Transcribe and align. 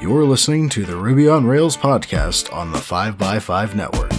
You're 0.00 0.24
listening 0.24 0.68
to 0.68 0.84
the 0.84 0.94
Ruby 0.94 1.28
on 1.28 1.44
Rails 1.44 1.76
podcast 1.76 2.52
on 2.54 2.70
the 2.70 2.78
5x5 2.78 3.74
network. 3.74 4.12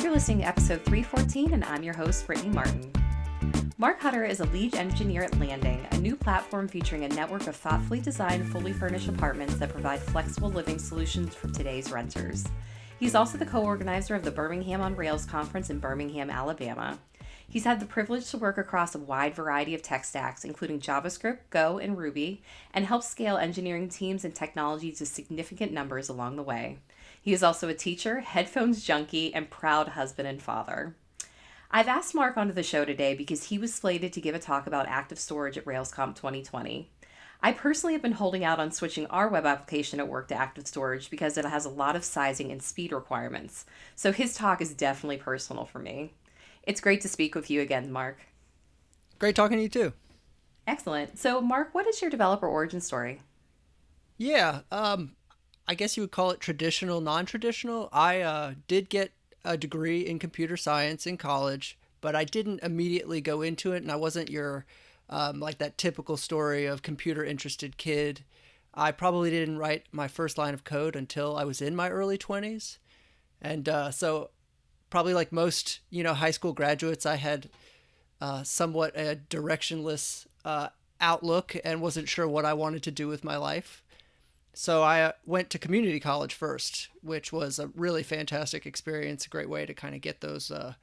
You're 0.00 0.12
listening 0.12 0.38
to 0.38 0.46
episode 0.46 0.84
314, 0.84 1.54
and 1.54 1.64
I'm 1.64 1.82
your 1.82 1.94
host, 1.94 2.28
Brittany 2.28 2.50
Martin. 2.50 2.92
Mark 3.76 4.00
Hutter 4.00 4.24
is 4.24 4.38
a 4.38 4.44
lead 4.44 4.76
engineer 4.76 5.24
at 5.24 5.36
Landing, 5.40 5.84
a 5.90 5.98
new 5.98 6.14
platform 6.14 6.68
featuring 6.68 7.02
a 7.06 7.08
network 7.08 7.48
of 7.48 7.56
thoughtfully 7.56 8.00
designed, 8.00 8.48
fully 8.52 8.72
furnished 8.72 9.08
apartments 9.08 9.56
that 9.56 9.70
provide 9.70 9.98
flexible 9.98 10.50
living 10.50 10.78
solutions 10.78 11.34
for 11.34 11.48
today's 11.48 11.90
renters. 11.90 12.44
He's 13.00 13.14
also 13.14 13.38
the 13.38 13.46
co 13.46 13.64
organizer 13.64 14.14
of 14.14 14.24
the 14.24 14.30
Birmingham 14.30 14.82
on 14.82 14.94
Rails 14.94 15.24
conference 15.24 15.70
in 15.70 15.78
Birmingham, 15.78 16.28
Alabama. 16.28 16.98
He's 17.48 17.64
had 17.64 17.80
the 17.80 17.86
privilege 17.86 18.30
to 18.30 18.36
work 18.36 18.58
across 18.58 18.94
a 18.94 18.98
wide 18.98 19.34
variety 19.34 19.74
of 19.74 19.80
tech 19.80 20.04
stacks, 20.04 20.44
including 20.44 20.80
JavaScript, 20.80 21.38
Go, 21.48 21.78
and 21.78 21.96
Ruby, 21.96 22.42
and 22.74 22.84
help 22.84 23.02
scale 23.02 23.38
engineering 23.38 23.88
teams 23.88 24.22
and 24.22 24.34
technology 24.34 24.92
to 24.92 25.06
significant 25.06 25.72
numbers 25.72 26.10
along 26.10 26.36
the 26.36 26.42
way. 26.42 26.76
He 27.22 27.32
is 27.32 27.42
also 27.42 27.70
a 27.70 27.74
teacher, 27.74 28.20
headphones 28.20 28.84
junkie, 28.84 29.32
and 29.32 29.48
proud 29.48 29.88
husband 29.88 30.28
and 30.28 30.42
father. 30.42 30.94
I've 31.70 31.88
asked 31.88 32.14
Mark 32.14 32.36
onto 32.36 32.52
the 32.52 32.62
show 32.62 32.84
today 32.84 33.14
because 33.14 33.44
he 33.44 33.56
was 33.56 33.72
slated 33.72 34.12
to 34.12 34.20
give 34.20 34.34
a 34.34 34.38
talk 34.38 34.66
about 34.66 34.88
active 34.88 35.18
storage 35.18 35.56
at 35.56 35.64
RailsConf 35.64 36.16
2020. 36.16 36.90
I 37.42 37.52
personally 37.52 37.94
have 37.94 38.02
been 38.02 38.12
holding 38.12 38.44
out 38.44 38.60
on 38.60 38.70
switching 38.70 39.06
our 39.06 39.28
web 39.28 39.46
application 39.46 39.98
at 39.98 40.08
work 40.08 40.28
to 40.28 40.34
active 40.34 40.66
storage 40.66 41.08
because 41.08 41.38
it 41.38 41.44
has 41.44 41.64
a 41.64 41.70
lot 41.70 41.96
of 41.96 42.04
sizing 42.04 42.52
and 42.52 42.62
speed 42.62 42.92
requirements. 42.92 43.64
So 43.96 44.12
his 44.12 44.34
talk 44.34 44.60
is 44.60 44.74
definitely 44.74 45.16
personal 45.16 45.64
for 45.64 45.78
me. 45.78 46.12
It's 46.62 46.80
great 46.80 47.00
to 47.00 47.08
speak 47.08 47.34
with 47.34 47.50
you 47.50 47.62
again, 47.62 47.90
Mark. 47.90 48.18
Great 49.18 49.34
talking 49.34 49.56
to 49.56 49.62
you 49.62 49.68
too. 49.68 49.92
Excellent. 50.66 51.18
So, 51.18 51.40
Mark, 51.40 51.74
what 51.74 51.86
is 51.86 52.00
your 52.00 52.10
developer 52.10 52.46
origin 52.46 52.80
story? 52.80 53.22
Yeah, 54.18 54.60
um, 54.70 55.16
I 55.66 55.74
guess 55.74 55.96
you 55.96 56.02
would 56.02 56.10
call 56.10 56.30
it 56.30 56.40
traditional, 56.40 57.00
non 57.00 57.26
traditional. 57.26 57.88
I 57.92 58.20
uh, 58.20 58.54
did 58.68 58.90
get 58.90 59.12
a 59.44 59.56
degree 59.56 60.06
in 60.06 60.18
computer 60.18 60.56
science 60.56 61.06
in 61.06 61.16
college, 61.16 61.78
but 62.00 62.14
I 62.14 62.24
didn't 62.24 62.62
immediately 62.62 63.20
go 63.20 63.40
into 63.40 63.72
it, 63.72 63.82
and 63.82 63.90
I 63.90 63.96
wasn't 63.96 64.30
your 64.30 64.66
um, 65.10 65.40
like 65.40 65.58
that 65.58 65.76
typical 65.76 66.16
story 66.16 66.64
of 66.66 66.82
computer 66.82 67.24
interested 67.24 67.76
kid. 67.76 68.24
I 68.72 68.92
probably 68.92 69.30
didn't 69.30 69.58
write 69.58 69.86
my 69.92 70.08
first 70.08 70.38
line 70.38 70.54
of 70.54 70.64
code 70.64 70.94
until 70.94 71.36
I 71.36 71.44
was 71.44 71.60
in 71.60 71.74
my 71.74 71.90
early 71.90 72.16
20s. 72.16 72.78
And 73.42 73.68
uh, 73.68 73.90
so, 73.90 74.30
probably 74.88 75.12
like 75.12 75.32
most, 75.32 75.80
you 75.90 76.02
know, 76.02 76.14
high 76.14 76.30
school 76.30 76.52
graduates, 76.52 77.04
I 77.04 77.16
had 77.16 77.48
uh, 78.20 78.44
somewhat 78.44 78.96
a 78.96 79.18
directionless 79.28 80.26
uh, 80.44 80.68
outlook 81.00 81.56
and 81.64 81.82
wasn't 81.82 82.08
sure 82.08 82.28
what 82.28 82.44
I 82.44 82.52
wanted 82.52 82.82
to 82.84 82.90
do 82.90 83.08
with 83.08 83.24
my 83.24 83.36
life. 83.36 83.82
So 84.52 84.82
I 84.82 85.02
uh, 85.02 85.12
went 85.26 85.50
to 85.50 85.58
community 85.58 86.00
college 86.00 86.34
first, 86.34 86.88
which 87.02 87.32
was 87.32 87.58
a 87.58 87.68
really 87.68 88.02
fantastic 88.02 88.66
experience, 88.66 89.26
a 89.26 89.30
great 89.30 89.48
way 89.48 89.64
to 89.64 89.74
kind 89.74 89.94
of 89.94 90.00
get 90.00 90.20
those 90.20 90.50
uh, 90.50 90.74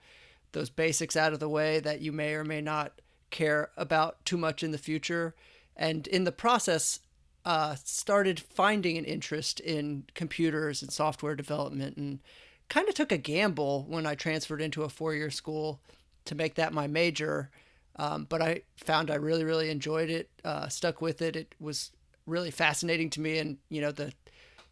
those 0.53 0.69
basics 0.69 1.15
out 1.15 1.33
of 1.33 1.39
the 1.39 1.49
way 1.49 1.79
that 1.79 2.01
you 2.01 2.11
may 2.11 2.33
or 2.33 2.43
may 2.43 2.61
not 2.61 2.93
care 3.29 3.69
about 3.77 4.23
too 4.25 4.37
much 4.37 4.63
in 4.63 4.71
the 4.71 4.77
future. 4.77 5.35
And 5.75 6.07
in 6.07 6.23
the 6.23 6.31
process, 6.31 6.99
uh, 7.45 7.75
started 7.83 8.39
finding 8.39 8.97
an 8.97 9.05
interest 9.05 9.59
in 9.61 10.03
computers 10.15 10.81
and 10.81 10.91
software 10.91 11.35
development 11.35 11.95
and 11.95 12.19
kind 12.67 12.89
of 12.89 12.95
took 12.95 13.11
a 13.11 13.17
gamble 13.17 13.85
when 13.87 14.05
I 14.05 14.15
transferred 14.15 14.61
into 14.61 14.83
a 14.83 14.89
four 14.89 15.15
year 15.15 15.31
school 15.31 15.79
to 16.25 16.35
make 16.35 16.55
that 16.55 16.73
my 16.73 16.87
major. 16.87 17.49
Um, 17.95 18.27
but 18.29 18.41
I 18.41 18.63
found 18.75 19.09
I 19.09 19.15
really, 19.15 19.43
really 19.43 19.69
enjoyed 19.69 20.09
it, 20.09 20.29
uh, 20.43 20.67
stuck 20.67 21.01
with 21.01 21.21
it. 21.21 21.35
It 21.35 21.55
was 21.59 21.91
really 22.25 22.51
fascinating 22.51 23.09
to 23.11 23.21
me. 23.21 23.37
And, 23.39 23.57
you 23.69 23.81
know, 23.81 23.91
the, 23.91 24.13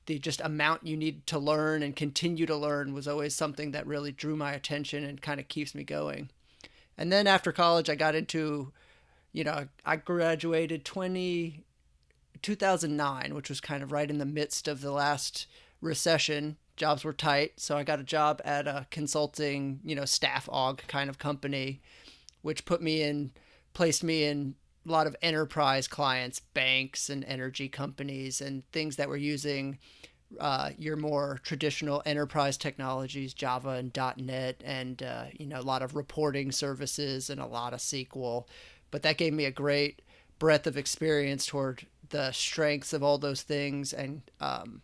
the 0.05 0.19
just 0.19 0.41
amount 0.41 0.85
you 0.85 0.97
need 0.97 1.25
to 1.27 1.39
learn 1.39 1.81
and 1.81 1.95
continue 1.95 2.45
to 2.45 2.55
learn 2.55 2.93
was 2.93 3.07
always 3.07 3.33
something 3.33 3.71
that 3.71 3.87
really 3.87 4.11
drew 4.11 4.35
my 4.35 4.51
attention 4.51 5.03
and 5.03 5.21
kind 5.21 5.39
of 5.39 5.47
keeps 5.47 5.73
me 5.73 5.83
going. 5.83 6.29
And 6.97 7.11
then 7.11 7.27
after 7.27 7.51
college, 7.51 7.89
I 7.89 7.95
got 7.95 8.15
into, 8.15 8.71
you 9.33 9.43
know, 9.43 9.67
I 9.85 9.95
graduated 9.97 10.85
20, 10.85 11.63
2009, 12.41 13.35
which 13.35 13.49
was 13.49 13.59
kind 13.59 13.83
of 13.83 13.91
right 13.91 14.09
in 14.09 14.17
the 14.17 14.25
midst 14.25 14.67
of 14.67 14.81
the 14.81 14.91
last 14.91 15.47
recession. 15.81 16.57
Jobs 16.77 17.03
were 17.03 17.13
tight, 17.13 17.53
so 17.59 17.77
I 17.77 17.83
got 17.83 17.99
a 17.99 18.03
job 18.03 18.41
at 18.43 18.67
a 18.67 18.87
consulting, 18.91 19.79
you 19.83 19.95
know, 19.95 20.05
staff 20.05 20.47
aug 20.47 20.79
kind 20.87 21.09
of 21.09 21.17
company, 21.17 21.81
which 22.41 22.65
put 22.65 22.81
me 22.81 23.01
in, 23.01 23.31
placed 23.73 24.03
me 24.03 24.25
in 24.25 24.55
a 24.87 24.91
lot 24.91 25.07
of 25.07 25.15
enterprise 25.21 25.87
clients, 25.87 26.39
banks 26.39 27.09
and 27.09 27.23
energy 27.25 27.69
companies, 27.69 28.41
and 28.41 28.69
things 28.71 28.97
that 28.97 29.09
were 29.09 29.17
using 29.17 29.79
uh, 30.39 30.71
your 30.77 30.95
more 30.95 31.39
traditional 31.43 32.01
enterprise 32.05 32.57
technologies, 32.57 33.33
Java 33.33 33.69
and 33.69 33.95
.NET, 34.17 34.61
and 34.63 35.01
uh, 35.03 35.25
you 35.33 35.45
know 35.45 35.59
a 35.59 35.61
lot 35.61 35.81
of 35.81 35.95
reporting 35.95 36.51
services 36.51 37.29
and 37.29 37.39
a 37.39 37.45
lot 37.45 37.73
of 37.73 37.79
SQL. 37.79 38.45
But 38.91 39.03
that 39.03 39.17
gave 39.17 39.33
me 39.33 39.45
a 39.45 39.51
great 39.51 40.01
breadth 40.39 40.67
of 40.67 40.77
experience 40.77 41.45
toward 41.45 41.85
the 42.09 42.31
strengths 42.31 42.93
of 42.93 43.03
all 43.03 43.17
those 43.17 43.43
things, 43.43 43.93
and 43.93 44.21
um, 44.39 44.81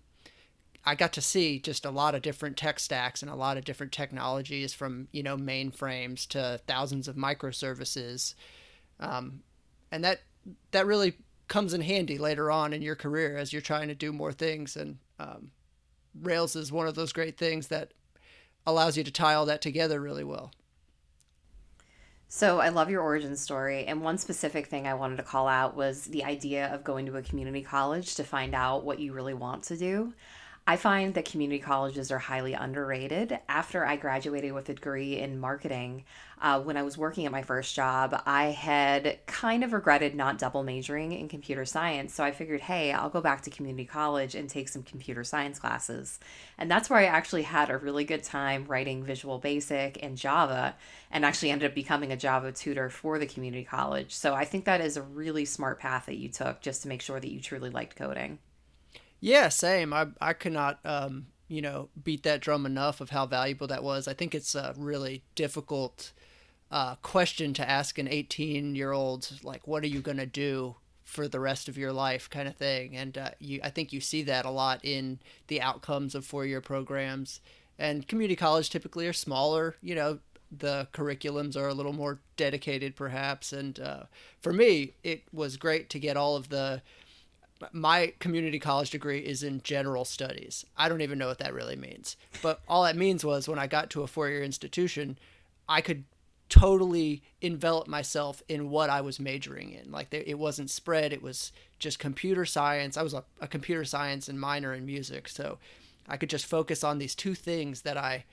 I 0.86 0.96
got 0.96 1.14
to 1.14 1.22
see 1.22 1.60
just 1.60 1.86
a 1.86 1.92
lot 1.92 2.16
of 2.16 2.22
different 2.22 2.58
tech 2.58 2.80
stacks 2.80 3.22
and 3.22 3.30
a 3.30 3.36
lot 3.36 3.58
of 3.58 3.66
different 3.66 3.92
technologies, 3.92 4.74
from 4.74 5.08
you 5.12 5.24
know 5.24 5.38
mainframes 5.38 6.28
to 6.30 6.60
thousands 6.68 7.08
of 7.08 7.16
microservices, 7.16 8.36
um, 9.00 9.42
and 9.92 10.04
that 10.04 10.22
that 10.72 10.86
really 10.86 11.16
comes 11.52 11.74
in 11.74 11.82
handy 11.82 12.18
later 12.18 12.50
on 12.50 12.72
in 12.72 12.82
your 12.82 12.96
career 12.96 13.36
as 13.36 13.52
you're 13.52 13.62
trying 13.62 13.90
to 13.90 13.94
do 13.94 14.14
more 14.14 14.32
things. 14.32 14.78
And 14.78 15.00
um, 15.22 15.52
Rails 16.20 16.56
is 16.56 16.72
one 16.72 16.88
of 16.88 16.96
those 16.96 17.14
great 17.14 17.38
things 17.38 17.68
that 17.68 17.94
allows 18.66 18.98
you 18.98 19.04
to 19.04 19.12
tie 19.12 19.34
all 19.34 19.46
that 19.46 19.62
together 19.62 20.02
really 20.02 20.24
well. 20.24 20.52
So 22.28 22.60
I 22.60 22.70
love 22.70 22.90
your 22.90 23.02
origin 23.02 23.36
story. 23.36 23.86
And 23.86 24.02
one 24.02 24.18
specific 24.18 24.68
thing 24.68 24.88
I 24.88 24.94
wanted 24.94 25.18
to 25.18 25.24
call 25.24 25.48
out 25.48 25.76
was 25.76 26.06
the 26.06 26.24
idea 26.24 26.74
of 26.74 26.84
going 26.84 27.06
to 27.08 27.18
a 27.18 27.22
community 27.22 27.62
college 27.62 28.16
to 28.16 28.24
find 28.24 28.56
out 28.56 28.86
what 28.86 29.00
you 29.00 29.14
really 29.14 29.34
want 29.34 29.64
to 29.64 29.78
do. 29.78 30.14
I 30.68 30.78
find 30.78 31.16
that 31.16 31.26
community 31.26 31.60
colleges 31.60 32.12
are 32.12 32.20
highly 32.20 32.54
underrated. 32.54 33.40
After 33.50 33.84
I 33.84 33.96
graduated 33.96 34.54
with 34.54 34.70
a 34.70 34.76
degree 34.76 35.18
in 35.18 35.40
marketing, 35.40 36.06
uh, 36.40 36.62
when 36.62 36.78
I 36.78 36.84
was 36.84 37.00
working 37.00 37.26
at 37.26 37.32
my 37.32 37.42
first 37.42 37.76
job, 37.76 38.22
I 38.28 38.46
had 38.46 39.26
kind 39.26 39.64
of 39.64 39.74
regretted 39.74 40.14
not 40.14 40.38
double 40.38 40.62
majoring 40.62 41.14
in 41.14 41.28
computer 41.28 41.66
science. 41.66 42.14
So 42.14 42.24
I 42.24 42.32
figured, 42.32 42.62
hey, 42.62 42.92
I'll 42.92 43.10
go 43.10 43.22
back 43.22 43.42
to 43.42 43.50
community 43.50 43.86
college 43.86 44.36
and 44.36 44.48
take 44.48 44.70
some 44.70 44.84
computer 44.84 45.24
science 45.24 45.58
classes. 45.58 46.20
And 46.60 46.70
that's 46.70 46.92
where 46.92 47.00
I 47.00 47.06
actually 47.06 47.44
had 47.44 47.72
a 47.72 47.78
really 47.78 48.04
good 48.04 48.24
time 48.24 48.66
writing 48.66 49.04
Visual 49.04 49.40
Basic 49.40 50.02
and 50.04 50.16
Java, 50.16 50.76
and 51.10 51.26
actually 51.26 51.50
ended 51.50 51.72
up 51.72 51.76
becoming 51.76 52.12
a 52.12 52.18
Java 52.18 52.52
tutor 52.52 52.92
for 52.92 53.18
the 53.18 53.26
community 53.26 53.64
college. 53.64 54.14
So 54.14 54.36
I 54.36 54.46
think 54.46 54.66
that 54.66 54.80
is 54.80 54.96
a 54.96 55.02
really 55.02 55.46
smart 55.46 55.80
path 55.80 56.06
that 56.06 56.18
you 56.18 56.30
took 56.30 56.62
just 56.62 56.84
to 56.84 56.88
make 56.88 57.02
sure 57.02 57.20
that 57.20 57.32
you 57.32 57.42
truly 57.42 57.72
liked 57.72 57.96
coding. 57.96 58.38
Yeah, 59.22 59.50
same. 59.50 59.94
I 59.94 60.08
I 60.20 60.34
could 60.34 60.52
not 60.52 60.80
um, 60.84 61.28
you 61.48 61.62
know 61.62 61.90
beat 62.04 62.24
that 62.24 62.42
drum 62.42 62.66
enough 62.66 63.00
of 63.02 63.12
how 63.12 63.26
valuable 63.26 63.68
that 63.68 63.84
was. 63.84 64.08
I 64.08 64.14
think 64.14 64.36
it's 64.36 64.56
a 64.56 64.74
really 64.78 65.24
difficult 65.36 66.12
uh, 66.72 66.96
question 66.96 67.54
to 67.54 67.70
ask 67.70 67.98
an 67.98 68.08
18 68.08 68.76
year 68.76 68.92
old 68.92 69.32
like 69.44 69.68
what 69.68 69.84
are 69.84 69.88
you 69.88 70.02
gonna 70.02 70.26
do 70.26 70.76
for 71.04 71.28
the 71.28 71.40
rest 71.40 71.68
of 71.68 71.78
your 71.78 71.92
life 71.92 72.30
kind 72.30 72.48
of 72.48 72.56
thing 72.56 72.96
and 72.96 73.18
uh, 73.18 73.32
you 73.40 73.60
i 73.64 73.70
think 73.70 73.92
you 73.92 74.00
see 74.00 74.24
that 74.24 74.46
a 74.46 74.50
lot 74.50 74.80
in 74.84 75.20
the 75.48 75.62
outcomes 75.62 76.16
of 76.16 76.26
four 76.26 76.46
year 76.46 76.62
programs 76.62 77.42
and 77.78 78.08
community 78.08 78.36
college 78.38 78.70
typically 78.70 79.06
are 79.06 79.14
smaller 79.14 79.76
you 79.82 79.94
know 79.94 80.20
the 80.52 80.88
curriculums 80.94 81.58
are 81.58 81.68
a 81.68 81.74
little 81.74 81.94
more 81.94 82.20
dedicated 82.38 82.96
perhaps 82.96 83.52
and 83.54 83.80
uh, 83.80 84.04
for 84.42 84.54
me 84.54 84.94
it 85.04 85.24
was 85.34 85.58
great 85.58 85.90
to 85.90 86.00
get 86.00 86.16
all 86.18 86.38
of 86.38 86.50
the 86.50 86.82
my 87.72 88.14
community 88.20 88.60
college 88.60 88.90
degree 88.90 89.20
is 89.20 89.44
in 89.44 89.62
general 89.64 90.06
studies. 90.06 90.66
I 90.78 90.90
don't 90.90 91.02
even 91.02 91.20
know 91.20 91.28
what 91.28 91.40
that 91.40 91.54
really 91.54 91.76
means. 91.76 92.18
But 92.42 92.62
all 92.68 92.84
that 92.84 92.96
means 92.96 93.24
was 93.24 93.48
when 93.48 93.60
I 93.60 93.68
got 93.68 93.90
to 93.92 94.04
a 94.04 94.08
four 94.08 94.30
year 94.30 94.44
institution, 94.44 95.18
I 95.68 95.82
could 95.82 96.06
totally 96.50 97.24
envelop 97.40 97.88
myself 97.88 98.44
in 98.50 98.70
what 98.70 98.90
I 98.90 99.00
was 99.02 99.20
majoring 99.20 99.72
in. 99.72 99.92
Like 99.92 100.14
it 100.14 100.38
wasn't 100.38 100.70
spread, 100.70 101.14
it 101.14 101.22
was 101.22 101.52
just 101.80 101.98
computer 101.98 102.46
science. 102.46 102.98
I 102.98 103.04
was 103.04 103.14
a, 103.14 103.24
a 103.40 103.48
computer 103.48 103.86
science 103.86 104.28
and 104.28 104.40
minor 104.40 104.74
in 104.74 104.86
music. 104.86 105.30
So 105.30 105.60
I 106.08 106.18
could 106.18 106.30
just 106.30 106.46
focus 106.46 106.84
on 106.84 106.98
these 106.98 107.16
two 107.16 107.36
things 107.36 107.84
that 107.84 107.98
I 107.98 108.26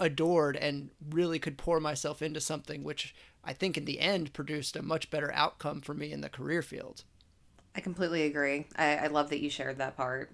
adored 0.00 0.56
and 0.56 0.90
really 1.10 1.38
could 1.38 1.56
pour 1.56 1.78
myself 1.78 2.20
into 2.22 2.40
something 2.40 2.82
which 2.82 3.14
I 3.44 3.52
think 3.52 3.76
in 3.76 3.84
the 3.84 4.00
end 4.00 4.32
produced 4.32 4.74
a 4.74 4.82
much 4.82 5.10
better 5.10 5.32
outcome 5.32 5.80
for 5.80 5.94
me 5.94 6.12
in 6.12 6.22
the 6.22 6.28
career 6.28 6.62
field. 6.62 7.04
I 7.74 7.80
completely 7.80 8.24
agree. 8.24 8.66
I, 8.76 8.96
I 8.96 9.06
love 9.08 9.30
that 9.30 9.40
you 9.40 9.50
shared 9.50 9.78
that 9.78 9.96
part. 9.96 10.30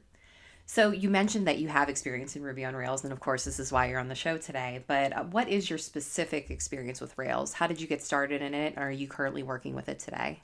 So 0.66 0.92
you 0.92 1.10
mentioned 1.10 1.48
that 1.48 1.58
you 1.58 1.66
have 1.66 1.88
experience 1.88 2.36
in 2.36 2.42
Ruby 2.42 2.64
on 2.64 2.76
Rails, 2.76 3.02
and 3.02 3.12
of 3.12 3.18
course, 3.18 3.44
this 3.44 3.58
is 3.58 3.72
why 3.72 3.86
you're 3.86 3.98
on 3.98 4.06
the 4.06 4.14
show 4.14 4.38
today. 4.38 4.84
But 4.86 5.16
uh, 5.16 5.24
what 5.24 5.48
is 5.48 5.68
your 5.68 5.80
specific 5.80 6.48
experience 6.48 7.00
with 7.00 7.18
Rails? 7.18 7.54
How 7.54 7.66
did 7.66 7.80
you 7.80 7.88
get 7.88 8.04
started 8.04 8.40
in 8.40 8.54
it? 8.54 8.74
Or 8.76 8.84
are 8.84 8.90
you 8.90 9.08
currently 9.08 9.42
working 9.42 9.74
with 9.74 9.88
it 9.88 9.98
today? 9.98 10.42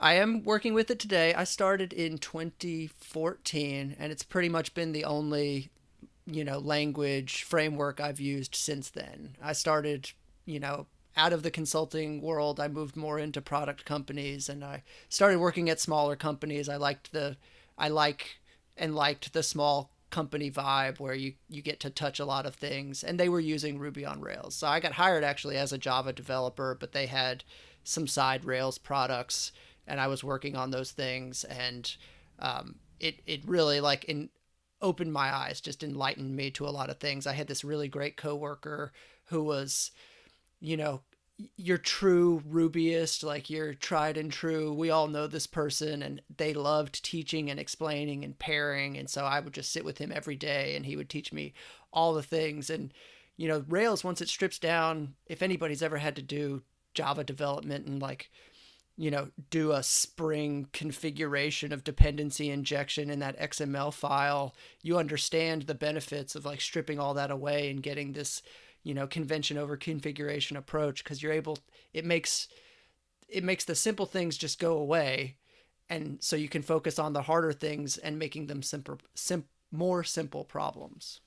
I 0.00 0.14
am 0.14 0.42
working 0.42 0.74
with 0.74 0.90
it 0.90 0.98
today. 0.98 1.32
I 1.34 1.44
started 1.44 1.92
in 1.92 2.18
2014, 2.18 3.96
and 3.98 4.12
it's 4.12 4.22
pretty 4.22 4.48
much 4.48 4.74
been 4.74 4.90
the 4.90 5.04
only, 5.04 5.70
you 6.26 6.44
know, 6.44 6.58
language 6.58 7.44
framework 7.44 8.00
I've 8.00 8.20
used 8.20 8.54
since 8.54 8.90
then. 8.90 9.36
I 9.40 9.52
started, 9.52 10.10
you 10.44 10.58
know, 10.58 10.86
out 11.16 11.32
of 11.32 11.42
the 11.42 11.50
consulting 11.50 12.20
world. 12.20 12.60
I 12.60 12.68
moved 12.68 12.96
more 12.96 13.18
into 13.18 13.40
product 13.40 13.84
companies, 13.84 14.48
and 14.48 14.64
I 14.64 14.82
started 15.08 15.38
working 15.38 15.68
at 15.68 15.80
smaller 15.80 16.16
companies. 16.16 16.68
I 16.68 16.76
liked 16.76 17.12
the, 17.12 17.36
I 17.76 17.88
like 17.88 18.38
and 18.76 18.94
liked 18.94 19.32
the 19.32 19.42
small 19.42 19.90
company 20.10 20.50
vibe 20.50 20.98
where 20.98 21.14
you 21.14 21.34
you 21.48 21.60
get 21.60 21.80
to 21.80 21.90
touch 21.90 22.18
a 22.18 22.24
lot 22.24 22.46
of 22.46 22.54
things 22.54 23.04
and 23.04 23.20
they 23.20 23.28
were 23.28 23.40
using 23.40 23.78
ruby 23.78 24.06
on 24.06 24.22
rails 24.22 24.54
so 24.54 24.66
i 24.66 24.80
got 24.80 24.92
hired 24.92 25.22
actually 25.22 25.56
as 25.56 25.72
a 25.72 25.78
java 25.78 26.12
developer 26.12 26.74
but 26.78 26.92
they 26.92 27.06
had 27.06 27.44
some 27.84 28.06
side 28.06 28.44
rails 28.44 28.78
products 28.78 29.52
and 29.86 30.00
i 30.00 30.06
was 30.06 30.24
working 30.24 30.56
on 30.56 30.70
those 30.70 30.92
things 30.92 31.44
and 31.44 31.96
um, 32.38 32.76
it 33.00 33.20
it 33.26 33.46
really 33.46 33.80
like 33.80 34.04
in 34.04 34.30
opened 34.80 35.12
my 35.12 35.34
eyes 35.34 35.60
just 35.60 35.82
enlightened 35.82 36.34
me 36.34 36.50
to 36.50 36.66
a 36.66 36.70
lot 36.70 36.88
of 36.88 36.98
things 36.98 37.26
i 37.26 37.32
had 37.34 37.46
this 37.46 37.64
really 37.64 37.88
great 37.88 38.16
coworker 38.16 38.92
who 39.26 39.42
was 39.42 39.90
you 40.60 40.76
know 40.76 41.02
your 41.56 41.78
true 41.78 42.42
Rubyist, 42.48 43.22
like 43.22 43.48
your 43.48 43.72
tried 43.72 44.16
and 44.16 44.32
true. 44.32 44.72
We 44.72 44.90
all 44.90 45.06
know 45.06 45.26
this 45.26 45.46
person, 45.46 46.02
and 46.02 46.20
they 46.36 46.52
loved 46.52 47.04
teaching 47.04 47.48
and 47.48 47.60
explaining 47.60 48.24
and 48.24 48.38
pairing. 48.38 48.98
And 48.98 49.08
so 49.08 49.24
I 49.24 49.38
would 49.40 49.54
just 49.54 49.70
sit 49.70 49.84
with 49.84 49.98
him 49.98 50.12
every 50.12 50.36
day, 50.36 50.74
and 50.74 50.84
he 50.84 50.96
would 50.96 51.08
teach 51.08 51.32
me 51.32 51.54
all 51.92 52.12
the 52.12 52.22
things. 52.22 52.70
And 52.70 52.92
you 53.36 53.46
know, 53.46 53.64
Rails 53.68 54.02
once 54.02 54.20
it 54.20 54.28
strips 54.28 54.58
down, 54.58 55.14
if 55.26 55.42
anybody's 55.42 55.82
ever 55.82 55.98
had 55.98 56.16
to 56.16 56.22
do 56.22 56.62
Java 56.92 57.22
development 57.22 57.86
and 57.86 58.02
like, 58.02 58.30
you 58.96 59.12
know, 59.12 59.28
do 59.50 59.70
a 59.70 59.84
Spring 59.84 60.66
configuration 60.72 61.72
of 61.72 61.84
dependency 61.84 62.50
injection 62.50 63.08
in 63.10 63.20
that 63.20 63.38
XML 63.38 63.94
file, 63.94 64.56
you 64.82 64.98
understand 64.98 65.62
the 65.62 65.74
benefits 65.74 66.34
of 66.34 66.44
like 66.44 66.60
stripping 66.60 66.98
all 66.98 67.14
that 67.14 67.30
away 67.30 67.70
and 67.70 67.80
getting 67.80 68.12
this 68.12 68.42
you 68.82 68.94
know 68.94 69.06
convention 69.06 69.58
over 69.58 69.76
configuration 69.76 70.56
approach 70.56 71.04
because 71.04 71.22
you're 71.22 71.32
able 71.32 71.58
it 71.92 72.04
makes 72.04 72.48
it 73.28 73.44
makes 73.44 73.64
the 73.64 73.74
simple 73.74 74.06
things 74.06 74.36
just 74.36 74.58
go 74.58 74.78
away. 74.78 75.36
And 75.90 76.18
so 76.20 76.36
you 76.36 76.48
can 76.48 76.62
focus 76.62 76.98
on 76.98 77.12
the 77.12 77.22
harder 77.22 77.52
things 77.52 77.98
and 77.98 78.18
making 78.18 78.46
them 78.46 78.62
simple 78.62 78.98
sim, 79.14 79.44
more 79.70 80.04
simple 80.04 80.44
problems. 80.44 81.20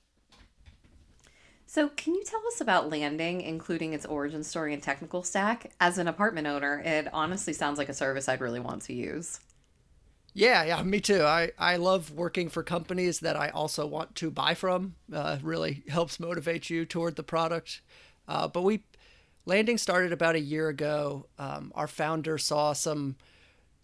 So 1.66 1.88
can 1.88 2.14
you 2.14 2.22
tell 2.24 2.42
us 2.48 2.60
about 2.60 2.90
landing 2.90 3.40
including 3.40 3.92
its 3.92 4.04
origin 4.04 4.42
story 4.42 4.74
and 4.74 4.82
technical 4.82 5.22
stack? 5.22 5.72
As 5.80 5.98
an 5.98 6.08
apartment 6.08 6.46
owner 6.46 6.82
it 6.84 7.08
honestly 7.12 7.52
sounds 7.52 7.78
like 7.78 7.88
a 7.88 7.94
service 7.94 8.28
i'd 8.28 8.40
really 8.40 8.60
want 8.60 8.82
to 8.82 8.92
use 8.92 9.40
yeah, 10.34 10.64
yeah, 10.64 10.82
me 10.82 11.00
too. 11.00 11.22
I, 11.22 11.52
I 11.58 11.76
love 11.76 12.10
working 12.10 12.48
for 12.48 12.62
companies 12.62 13.20
that 13.20 13.36
I 13.36 13.48
also 13.48 13.86
want 13.86 14.14
to 14.16 14.30
buy 14.30 14.54
from. 14.54 14.94
Uh, 15.12 15.38
really 15.42 15.82
helps 15.88 16.18
motivate 16.18 16.70
you 16.70 16.84
toward 16.84 17.16
the 17.16 17.22
product. 17.22 17.82
Uh, 18.26 18.48
but 18.48 18.62
we, 18.62 18.82
landing 19.44 19.76
started 19.78 20.12
about 20.12 20.34
a 20.34 20.40
year 20.40 20.68
ago. 20.68 21.26
Um, 21.38 21.72
our 21.74 21.88
founder 21.88 22.38
saw 22.38 22.72
some 22.72 23.16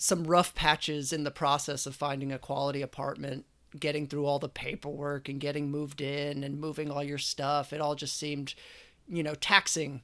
some 0.00 0.24
rough 0.24 0.54
patches 0.54 1.12
in 1.12 1.24
the 1.24 1.30
process 1.30 1.84
of 1.84 1.96
finding 1.96 2.30
a 2.30 2.38
quality 2.38 2.82
apartment, 2.82 3.44
getting 3.78 4.06
through 4.06 4.24
all 4.26 4.38
the 4.38 4.48
paperwork 4.48 5.28
and 5.28 5.40
getting 5.40 5.72
moved 5.72 6.00
in 6.00 6.44
and 6.44 6.60
moving 6.60 6.88
all 6.88 7.02
your 7.02 7.18
stuff. 7.18 7.72
It 7.72 7.80
all 7.80 7.96
just 7.96 8.16
seemed, 8.16 8.54
you 9.08 9.24
know, 9.24 9.34
taxing. 9.34 10.02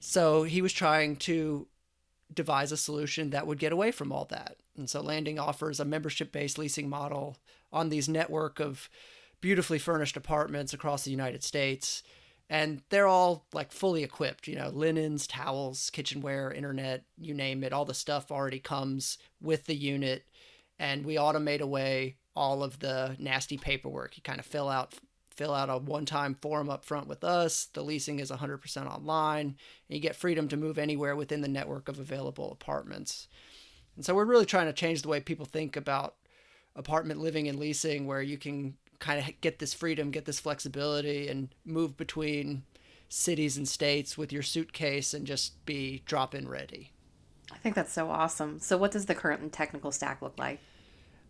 So 0.00 0.44
he 0.44 0.62
was 0.62 0.72
trying 0.72 1.16
to 1.16 1.66
devise 2.32 2.72
a 2.72 2.76
solution 2.78 3.30
that 3.30 3.46
would 3.46 3.58
get 3.58 3.72
away 3.72 3.90
from 3.90 4.12
all 4.12 4.24
that. 4.30 4.56
And 4.78 4.88
so 4.88 5.00
Landing 5.00 5.38
offers 5.38 5.80
a 5.80 5.84
membership 5.84 6.32
based 6.32 6.58
leasing 6.58 6.88
model 6.88 7.36
on 7.72 7.88
these 7.88 8.08
network 8.08 8.60
of 8.60 8.88
beautifully 9.40 9.78
furnished 9.78 10.16
apartments 10.16 10.72
across 10.72 11.04
the 11.04 11.10
United 11.10 11.42
States. 11.44 12.02
And 12.50 12.80
they're 12.88 13.06
all 13.06 13.44
like 13.52 13.72
fully 13.72 14.02
equipped, 14.02 14.48
you 14.48 14.56
know, 14.56 14.70
linens, 14.70 15.26
towels, 15.26 15.90
kitchenware, 15.90 16.50
internet, 16.50 17.04
you 17.18 17.34
name 17.34 17.62
it. 17.62 17.72
All 17.72 17.84
the 17.84 17.92
stuff 17.92 18.32
already 18.32 18.58
comes 18.58 19.18
with 19.42 19.66
the 19.66 19.76
unit. 19.76 20.24
And 20.78 21.04
we 21.04 21.16
automate 21.16 21.60
away 21.60 22.16
all 22.34 22.62
of 22.62 22.78
the 22.78 23.16
nasty 23.18 23.58
paperwork. 23.58 24.16
You 24.16 24.22
kind 24.22 24.40
of 24.40 24.46
fill 24.46 24.68
out 24.68 24.94
fill 25.38 25.54
out 25.54 25.70
a 25.70 25.78
one-time 25.78 26.34
form 26.34 26.68
up 26.68 26.84
front 26.84 27.06
with 27.06 27.22
us. 27.22 27.66
The 27.66 27.84
leasing 27.84 28.18
is 28.18 28.32
100% 28.32 28.86
online, 28.92 29.46
and 29.46 29.56
you 29.86 30.00
get 30.00 30.16
freedom 30.16 30.48
to 30.48 30.56
move 30.56 30.78
anywhere 30.78 31.14
within 31.14 31.42
the 31.42 31.48
network 31.48 31.88
of 31.88 32.00
available 32.00 32.50
apartments. 32.50 33.28
And 33.98 34.06
so 34.06 34.14
we're 34.14 34.24
really 34.24 34.46
trying 34.46 34.66
to 34.66 34.72
change 34.72 35.02
the 35.02 35.08
way 35.08 35.18
people 35.18 35.44
think 35.44 35.76
about 35.76 36.14
apartment 36.76 37.18
living 37.18 37.48
and 37.48 37.58
leasing 37.58 38.06
where 38.06 38.22
you 38.22 38.38
can 38.38 38.76
kind 39.00 39.18
of 39.18 39.28
get 39.40 39.58
this 39.58 39.74
freedom, 39.74 40.12
get 40.12 40.24
this 40.24 40.38
flexibility 40.38 41.26
and 41.26 41.48
move 41.64 41.96
between 41.96 42.62
cities 43.08 43.56
and 43.56 43.68
states 43.68 44.16
with 44.16 44.32
your 44.32 44.42
suitcase 44.42 45.12
and 45.12 45.26
just 45.26 45.64
be 45.66 46.04
drop-in 46.06 46.48
ready. 46.48 46.92
I 47.50 47.56
think 47.56 47.74
that's 47.74 47.92
so 47.92 48.08
awesome. 48.08 48.60
So 48.60 48.78
what 48.78 48.92
does 48.92 49.06
the 49.06 49.16
current 49.16 49.52
technical 49.52 49.90
stack 49.90 50.22
look 50.22 50.38
like? 50.38 50.60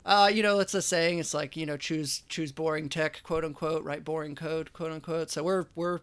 uh, 0.04 0.30
you 0.32 0.42
know, 0.42 0.58
it's 0.58 0.74
a 0.74 0.82
saying. 0.82 1.18
It's 1.18 1.34
like 1.34 1.56
you 1.56 1.66
know, 1.66 1.76
choose 1.76 2.22
choose 2.28 2.52
boring 2.52 2.88
tech, 2.88 3.22
quote 3.22 3.44
unquote, 3.44 3.84
write 3.84 4.04
boring 4.04 4.34
code, 4.34 4.72
quote 4.72 4.92
unquote. 4.92 5.30
So 5.30 5.42
we're 5.42 5.66
we're 5.74 6.00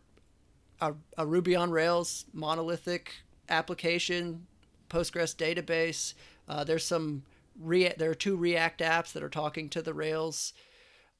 a, 0.81 0.93
a 1.17 1.25
Ruby 1.25 1.55
on 1.55 1.71
Rails 1.71 2.25
monolithic 2.33 3.13
application, 3.49 4.45
Postgres 4.89 5.35
database. 5.35 6.13
Uh, 6.47 6.63
there's 6.63 6.85
some 6.85 7.23
re- 7.59 7.93
there 7.97 8.11
are 8.11 8.15
two 8.15 8.35
React 8.35 8.81
apps 8.81 9.13
that 9.13 9.23
are 9.23 9.29
talking 9.29 9.69
to 9.69 9.81
the 9.81 9.93
Rails 9.93 10.53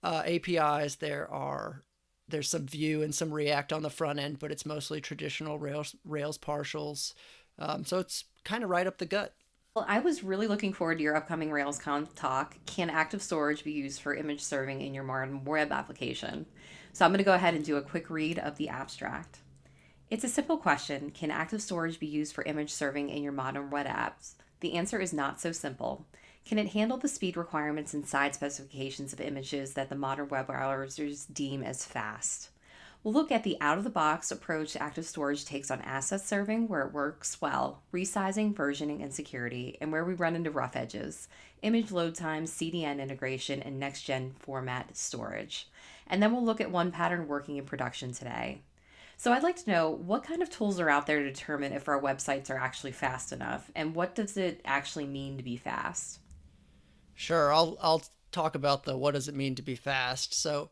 uh, 0.04 0.24
APIs. 0.26 0.96
There 0.96 1.30
are 1.32 1.84
there's 2.28 2.50
some 2.50 2.66
Vue 2.66 3.04
and 3.04 3.14
some 3.14 3.32
React 3.32 3.74
on 3.74 3.84
the 3.84 3.90
front 3.90 4.20
end, 4.20 4.40
but 4.40 4.52
it's 4.52 4.66
mostly 4.66 5.02
traditional 5.02 5.60
Rails 5.60 5.96
Rails 6.04 6.38
partials. 6.38 7.14
Um, 7.58 7.86
so 7.86 8.00
it's 8.00 8.26
kind 8.44 8.64
of 8.64 8.70
right 8.70 8.88
up 8.88 8.98
the 8.98 9.06
gut. 9.06 9.34
Well, 9.76 9.86
I 9.90 10.00
was 10.00 10.24
really 10.24 10.48
looking 10.48 10.72
forward 10.72 11.00
to 11.00 11.04
your 11.04 11.18
upcoming 11.18 11.50
RailsConf 11.50 12.16
talk. 12.16 12.56
Can 12.66 12.90
active 12.90 13.22
storage 13.22 13.64
be 13.64 13.74
used 13.74 14.02
for 14.02 14.16
image 14.16 14.42
serving 14.42 14.82
in 14.82 14.94
your 14.94 15.04
modern 15.04 15.44
web 15.44 15.72
application? 15.72 16.46
So 16.94 17.04
I'm 17.04 17.12
going 17.12 17.18
to 17.18 17.26
go 17.26 17.34
ahead 17.34 17.56
and 17.56 17.66
do 17.66 17.76
a 17.76 17.82
quick 17.82 18.10
read 18.10 18.40
of 18.40 18.56
the 18.56 18.70
abstract. 18.70 19.40
It's 20.10 20.24
a 20.24 20.30
simple 20.30 20.58
question 20.58 21.12
Can 21.12 21.30
active 21.30 21.62
storage 21.62 22.00
be 22.00 22.08
used 22.08 22.34
for 22.34 22.46
image 22.46 22.72
serving 22.72 23.10
in 23.10 23.22
your 23.22 23.34
modern 23.34 23.70
web 23.70 23.86
apps? 23.86 24.36
The 24.60 24.74
answer 24.74 25.00
is 25.00 25.14
not 25.14 25.40
so 25.40 25.52
simple. 25.52 26.06
Can 26.46 26.60
it 26.60 26.70
handle 26.70 26.98
the 26.98 27.08
speed 27.08 27.38
requirements 27.38 27.94
and 27.94 28.08
side 28.08 28.36
specifications 28.36 29.14
of 29.14 29.22
images 29.22 29.74
that 29.74 29.90
the 29.90 29.96
modern 29.96 30.30
web 30.30 30.48
browsers 30.48 31.26
deem 31.34 31.64
as 31.64 31.86
fast? 31.86 32.50
We'll 33.04 33.14
look 33.14 33.32
at 33.32 33.44
the 33.44 33.58
out 33.62 33.78
of 33.78 33.84
the 33.84 33.92
box 33.92 34.32
approach 34.32 34.76
active 34.76 35.06
storage 35.06 35.46
takes 35.46 35.70
on 35.70 35.82
asset 35.82 36.22
serving, 36.22 36.68
where 36.68 36.82
it 36.82 36.92
works 36.92 37.40
well, 37.40 37.84
resizing, 37.94 38.54
versioning, 38.54 39.04
and 39.04 39.14
security, 39.14 39.78
and 39.80 39.92
where 39.92 40.04
we 40.04 40.16
run 40.16 40.36
into 40.36 40.50
rough 40.50 40.76
edges, 40.76 41.28
image 41.62 41.92
load 41.92 42.16
times, 42.16 42.52
CDN 42.52 43.00
integration, 43.00 43.62
and 43.62 43.80
next 43.80 44.04
gen 44.04 44.34
format 44.40 44.98
storage. 44.98 45.68
And 46.08 46.22
then 46.22 46.32
we'll 46.32 46.44
look 46.44 46.60
at 46.60 46.72
one 46.72 46.92
pattern 46.92 47.28
working 47.28 47.58
in 47.58 47.66
production 47.66 48.12
today. 48.12 48.62
So 49.18 49.32
I'd 49.32 49.44
like 49.44 49.56
to 49.64 49.70
know 49.70 49.90
what 49.90 50.24
kind 50.24 50.42
of 50.42 50.50
tools 50.50 50.80
are 50.80 50.90
out 50.90 51.08
there 51.08 51.20
to 51.20 51.26
determine 51.26 51.74
if 51.74 51.88
our 51.88 52.02
websites 52.02 52.50
are 52.50 52.58
actually 52.58 52.92
fast 52.92 53.32
enough, 53.32 53.72
and 53.76 53.96
what 53.96 54.16
does 54.16 54.38
it 54.38 54.62
actually 54.66 55.08
mean 55.08 55.38
to 55.38 55.44
be 55.44 55.58
fast? 55.58 56.20
Sure, 57.14 57.54
I'll 57.54 57.78
I'll 57.82 58.04
talk 58.32 58.56
about 58.56 58.84
the 58.84 58.98
what 58.98 59.14
does 59.14 59.28
it 59.28 59.36
mean 59.36 59.56
to 59.56 59.62
be 59.62 59.76
fast. 59.76 60.34
So 60.34 60.70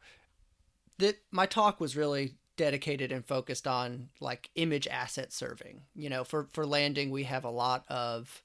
that 0.99 1.15
my 1.31 1.45
talk 1.45 1.79
was 1.79 1.95
really 1.95 2.35
dedicated 2.55 3.11
and 3.11 3.25
focused 3.25 3.65
on 3.65 4.09
like 4.19 4.49
image 4.55 4.87
asset 4.87 5.31
serving. 5.31 5.81
You 5.95 6.09
know, 6.09 6.23
for 6.23 6.47
for 6.51 6.65
landing 6.65 7.09
we 7.09 7.23
have 7.23 7.45
a 7.45 7.49
lot 7.49 7.85
of 7.87 8.43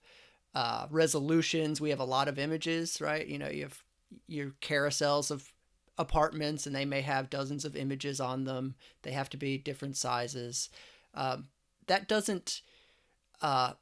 uh, 0.54 0.86
resolutions. 0.90 1.80
We 1.80 1.90
have 1.90 2.00
a 2.00 2.04
lot 2.04 2.28
of 2.28 2.38
images, 2.38 3.00
right? 3.00 3.26
You 3.26 3.38
know, 3.38 3.48
you 3.48 3.62
have 3.62 3.82
your 4.26 4.54
carousels 4.62 5.30
of 5.30 5.52
apartments, 5.98 6.66
and 6.66 6.74
they 6.74 6.84
may 6.84 7.00
have 7.02 7.30
dozens 7.30 7.64
of 7.64 7.76
images 7.76 8.20
on 8.20 8.44
them. 8.44 8.74
They 9.02 9.12
have 9.12 9.28
to 9.30 9.36
be 9.36 9.58
different 9.58 9.96
sizes. 9.96 10.70
Um, 11.14 11.48
that 11.86 12.08
doesn't 12.08 12.62
uh, 13.42 13.72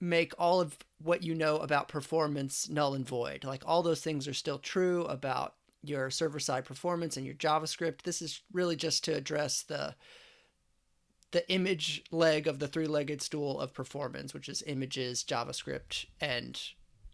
make 0.00 0.32
all 0.38 0.60
of 0.60 0.78
what 1.02 1.22
you 1.22 1.34
know 1.34 1.58
about 1.58 1.88
performance 1.88 2.68
null 2.68 2.94
and 2.94 3.06
void. 3.06 3.44
Like 3.44 3.62
all 3.66 3.82
those 3.82 4.00
things 4.00 4.26
are 4.26 4.34
still 4.34 4.58
true 4.58 5.04
about 5.04 5.54
your 5.82 6.10
server 6.10 6.40
side 6.40 6.64
performance 6.64 7.16
and 7.16 7.26
your 7.26 7.34
JavaScript. 7.34 8.02
This 8.02 8.22
is 8.22 8.42
really 8.52 8.76
just 8.76 9.04
to 9.04 9.14
address 9.14 9.62
the 9.62 9.94
the 11.32 11.48
image 11.48 12.02
leg 12.10 12.48
of 12.48 12.58
the 12.58 12.66
three-legged 12.66 13.22
stool 13.22 13.60
of 13.60 13.72
performance, 13.72 14.34
which 14.34 14.48
is 14.48 14.64
images, 14.66 15.22
JavaScript, 15.22 16.06
and 16.20 16.60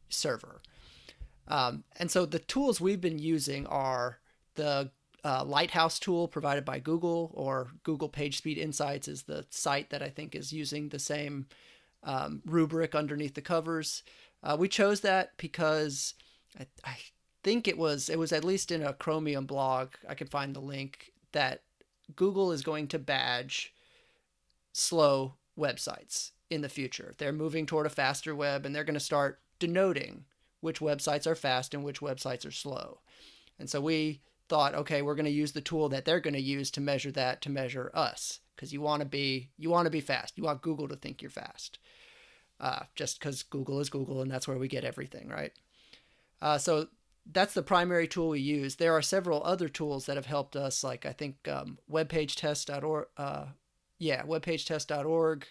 server. 0.08 0.62
Um, 1.48 1.84
and 1.98 2.10
so 2.10 2.26
the 2.26 2.38
tools 2.38 2.80
we've 2.80 3.00
been 3.00 3.18
using 3.18 3.66
are 3.66 4.18
the 4.54 4.90
uh, 5.24 5.44
Lighthouse 5.44 5.98
tool 5.98 6.28
provided 6.28 6.64
by 6.64 6.78
Google, 6.78 7.32
or 7.34 7.68
Google 7.82 8.08
PageSpeed 8.08 8.58
Insights 8.58 9.08
is 9.08 9.24
the 9.24 9.44
site 9.50 9.90
that 9.90 10.02
I 10.02 10.08
think 10.08 10.34
is 10.34 10.52
using 10.52 10.88
the 10.88 10.98
same 10.98 11.46
um, 12.04 12.42
rubric 12.46 12.94
underneath 12.94 13.34
the 13.34 13.40
covers. 13.40 14.02
Uh, 14.42 14.56
we 14.58 14.68
chose 14.68 15.00
that 15.00 15.32
because 15.36 16.14
I, 16.58 16.66
I 16.84 16.96
think 17.42 17.66
it 17.66 17.78
was 17.78 18.08
it 18.08 18.18
was 18.18 18.32
at 18.32 18.44
least 18.44 18.70
in 18.70 18.82
a 18.82 18.92
Chromium 18.92 19.46
blog. 19.46 19.90
I 20.08 20.14
can 20.14 20.28
find 20.28 20.54
the 20.54 20.60
link 20.60 21.12
that 21.32 21.62
Google 22.14 22.52
is 22.52 22.62
going 22.62 22.86
to 22.88 22.98
badge 22.98 23.74
slow 24.72 25.34
websites 25.58 26.30
in 26.50 26.60
the 26.60 26.68
future. 26.68 27.14
They're 27.18 27.32
moving 27.32 27.66
toward 27.66 27.86
a 27.86 27.90
faster 27.90 28.34
web, 28.34 28.64
and 28.64 28.74
they're 28.74 28.84
going 28.84 28.94
to 28.94 29.00
start 29.00 29.40
denoting 29.58 30.24
which 30.66 30.80
websites 30.80 31.28
are 31.28 31.36
fast 31.36 31.72
and 31.72 31.84
which 31.84 32.00
websites 32.00 32.44
are 32.44 32.50
slow. 32.50 32.98
And 33.56 33.70
so 33.70 33.80
we 33.80 34.20
thought, 34.48 34.74
okay, 34.74 35.00
we're 35.00 35.14
going 35.14 35.26
to 35.26 35.30
use 35.30 35.52
the 35.52 35.60
tool 35.60 35.88
that 35.90 36.04
they're 36.04 36.18
going 36.18 36.34
to 36.34 36.40
use 36.40 36.72
to 36.72 36.80
measure 36.80 37.12
that 37.12 37.40
to 37.42 37.50
measure 37.50 37.92
us 37.94 38.40
because 38.56 38.72
you 38.72 38.80
want 38.80 39.00
to 39.00 39.06
be 39.06 39.50
you 39.56 39.70
want 39.70 39.86
to 39.86 39.90
be 39.90 40.00
fast. 40.00 40.36
You 40.36 40.42
want 40.42 40.62
Google 40.62 40.88
to 40.88 40.96
think 40.96 41.22
you're 41.22 41.30
fast. 41.30 41.78
Uh, 42.58 42.80
just 42.96 43.20
because 43.20 43.44
Google 43.44 43.78
is 43.78 43.90
Google 43.90 44.22
and 44.22 44.30
that's 44.30 44.48
where 44.48 44.58
we 44.58 44.66
get 44.66 44.84
everything, 44.84 45.28
right? 45.28 45.52
Uh, 46.42 46.58
so 46.58 46.88
that's 47.30 47.54
the 47.54 47.62
primary 47.62 48.08
tool 48.08 48.30
we 48.30 48.40
use. 48.40 48.74
There 48.74 48.94
are 48.94 49.02
several 49.02 49.44
other 49.44 49.68
tools 49.68 50.06
that 50.06 50.16
have 50.16 50.26
helped 50.26 50.56
us, 50.56 50.82
like 50.82 51.06
I 51.06 51.12
think 51.12 51.46
um, 51.46 51.78
webpagetest.org. 51.88 53.06
Uh, 53.16 53.44
yeah, 53.98 54.22
webpagetest.org 54.22 55.46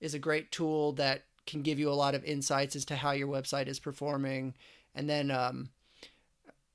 is 0.00 0.14
a 0.14 0.18
great 0.18 0.52
tool 0.52 0.92
that 0.92 1.24
can 1.46 1.62
give 1.62 1.78
you 1.78 1.90
a 1.90 1.94
lot 1.94 2.14
of 2.14 2.24
insights 2.24 2.76
as 2.76 2.84
to 2.86 2.96
how 2.96 3.12
your 3.12 3.28
website 3.28 3.68
is 3.68 3.80
performing. 3.80 4.54
And 4.94 5.08
then 5.08 5.30
um, 5.30 5.70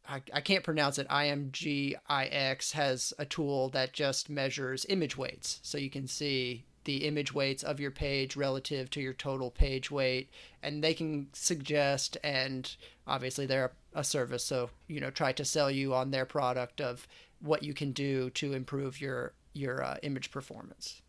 I, 0.08 0.22
I 0.34 0.42
can't 0.42 0.64
pronounce 0.64 0.98
it. 0.98 1.08
IMGIX 1.10 2.72
has 2.72 3.14
a 3.18 3.26
tool 3.26 3.70
that 3.70 3.94
just 3.94 4.30
measures 4.30 4.86
image 4.90 5.18
weights. 5.18 5.60
So 5.64 5.78
you 5.78 5.90
can 5.90 6.08
see 6.08 6.66
the 6.84 7.06
image 7.06 7.34
weights 7.34 7.64
of 7.64 7.80
your 7.80 7.92
page 7.92 8.38
relative 8.38 8.90
to 8.92 9.02
your 9.02 9.14
total 9.14 9.52
page 9.52 9.92
weight. 9.92 10.30
And 10.64 10.84
they 10.84 10.94
can 10.94 11.28
suggest, 11.34 12.18
and 12.24 12.74
obviously 13.06 13.46
they're 13.46 13.74
a 13.94 14.04
service. 14.04 14.44
So, 14.44 14.70
you 14.88 15.00
know, 15.00 15.10
try 15.10 15.34
to 15.34 15.46
sell 15.46 15.70
you 15.70 15.94
on 15.94 16.12
their 16.12 16.26
product 16.26 16.80
of 16.80 17.08
what 17.40 17.64
you 17.64 17.74
can 17.74 17.92
do 17.92 18.30
to 18.32 18.54
improve 18.54 19.02
your, 19.02 19.34
your 19.54 19.84
uh, 19.84 19.98
image 20.02 20.32
performance. 20.32 21.02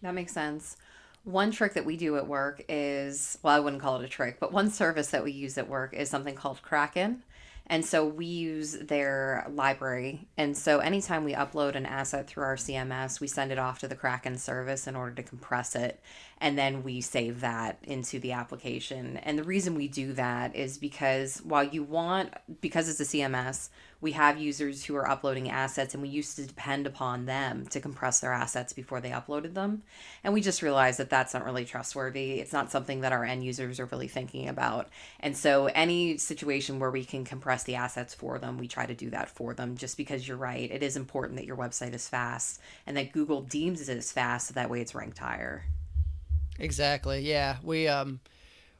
That 0.00 0.14
makes 0.14 0.32
sense. 0.32 0.76
One 1.24 1.52
trick 1.52 1.74
that 1.74 1.84
we 1.84 1.96
do 1.96 2.16
at 2.16 2.26
work 2.26 2.64
is, 2.68 3.38
well, 3.42 3.54
I 3.54 3.60
wouldn't 3.60 3.80
call 3.80 4.00
it 4.00 4.04
a 4.04 4.08
trick, 4.08 4.40
but 4.40 4.52
one 4.52 4.70
service 4.70 5.08
that 5.10 5.22
we 5.22 5.30
use 5.30 5.56
at 5.56 5.68
work 5.68 5.94
is 5.94 6.10
something 6.10 6.34
called 6.34 6.62
Kraken. 6.62 7.22
And 7.68 7.84
so 7.84 8.04
we 8.04 8.26
use 8.26 8.72
their 8.72 9.46
library. 9.48 10.26
And 10.36 10.56
so 10.56 10.80
anytime 10.80 11.24
we 11.24 11.32
upload 11.32 11.76
an 11.76 11.86
asset 11.86 12.26
through 12.26 12.42
our 12.42 12.56
CMS, 12.56 13.20
we 13.20 13.28
send 13.28 13.52
it 13.52 13.58
off 13.58 13.78
to 13.78 13.88
the 13.88 13.94
Kraken 13.94 14.36
service 14.36 14.88
in 14.88 14.96
order 14.96 15.14
to 15.14 15.22
compress 15.22 15.76
it. 15.76 16.00
And 16.42 16.58
then 16.58 16.82
we 16.82 17.00
save 17.00 17.40
that 17.42 17.78
into 17.84 18.18
the 18.18 18.32
application. 18.32 19.16
And 19.18 19.38
the 19.38 19.44
reason 19.44 19.76
we 19.76 19.86
do 19.86 20.12
that 20.14 20.56
is 20.56 20.76
because 20.76 21.38
while 21.44 21.62
you 21.62 21.84
want, 21.84 22.34
because 22.60 22.88
it's 22.88 22.98
a 22.98 23.16
CMS, 23.16 23.68
we 24.00 24.10
have 24.10 24.40
users 24.40 24.84
who 24.84 24.96
are 24.96 25.08
uploading 25.08 25.48
assets 25.48 25.94
and 25.94 26.02
we 26.02 26.08
used 26.08 26.34
to 26.34 26.44
depend 26.44 26.88
upon 26.88 27.26
them 27.26 27.66
to 27.66 27.78
compress 27.78 28.18
their 28.18 28.32
assets 28.32 28.72
before 28.72 29.00
they 29.00 29.10
uploaded 29.10 29.54
them. 29.54 29.84
And 30.24 30.34
we 30.34 30.40
just 30.40 30.62
realized 30.62 30.98
that 30.98 31.10
that's 31.10 31.32
not 31.32 31.44
really 31.44 31.64
trustworthy. 31.64 32.40
It's 32.40 32.52
not 32.52 32.72
something 32.72 33.02
that 33.02 33.12
our 33.12 33.24
end 33.24 33.44
users 33.44 33.78
are 33.78 33.86
really 33.86 34.08
thinking 34.08 34.48
about. 34.48 34.88
And 35.20 35.36
so 35.36 35.66
any 35.66 36.18
situation 36.18 36.80
where 36.80 36.90
we 36.90 37.04
can 37.04 37.24
compress 37.24 37.62
the 37.62 37.76
assets 37.76 38.14
for 38.14 38.40
them 38.40 38.58
we 38.58 38.66
try 38.66 38.84
to 38.84 38.94
do 38.96 39.10
that 39.10 39.28
for 39.28 39.54
them 39.54 39.76
just 39.76 39.96
because 39.96 40.26
you're 40.26 40.36
right. 40.36 40.72
It 40.72 40.82
is 40.82 40.96
important 40.96 41.36
that 41.36 41.46
your 41.46 41.56
website 41.56 41.94
is 41.94 42.08
fast 42.08 42.60
and 42.84 42.96
that 42.96 43.12
google 43.12 43.42
deems 43.42 43.88
it 43.88 43.96
as 43.96 44.10
fast 44.10 44.48
so 44.48 44.54
that 44.54 44.68
way 44.68 44.80
it's 44.80 44.96
ranked 44.96 45.18
higher 45.18 45.62
exactly 46.58 47.20
yeah 47.20 47.56
we 47.62 47.88
um 47.88 48.20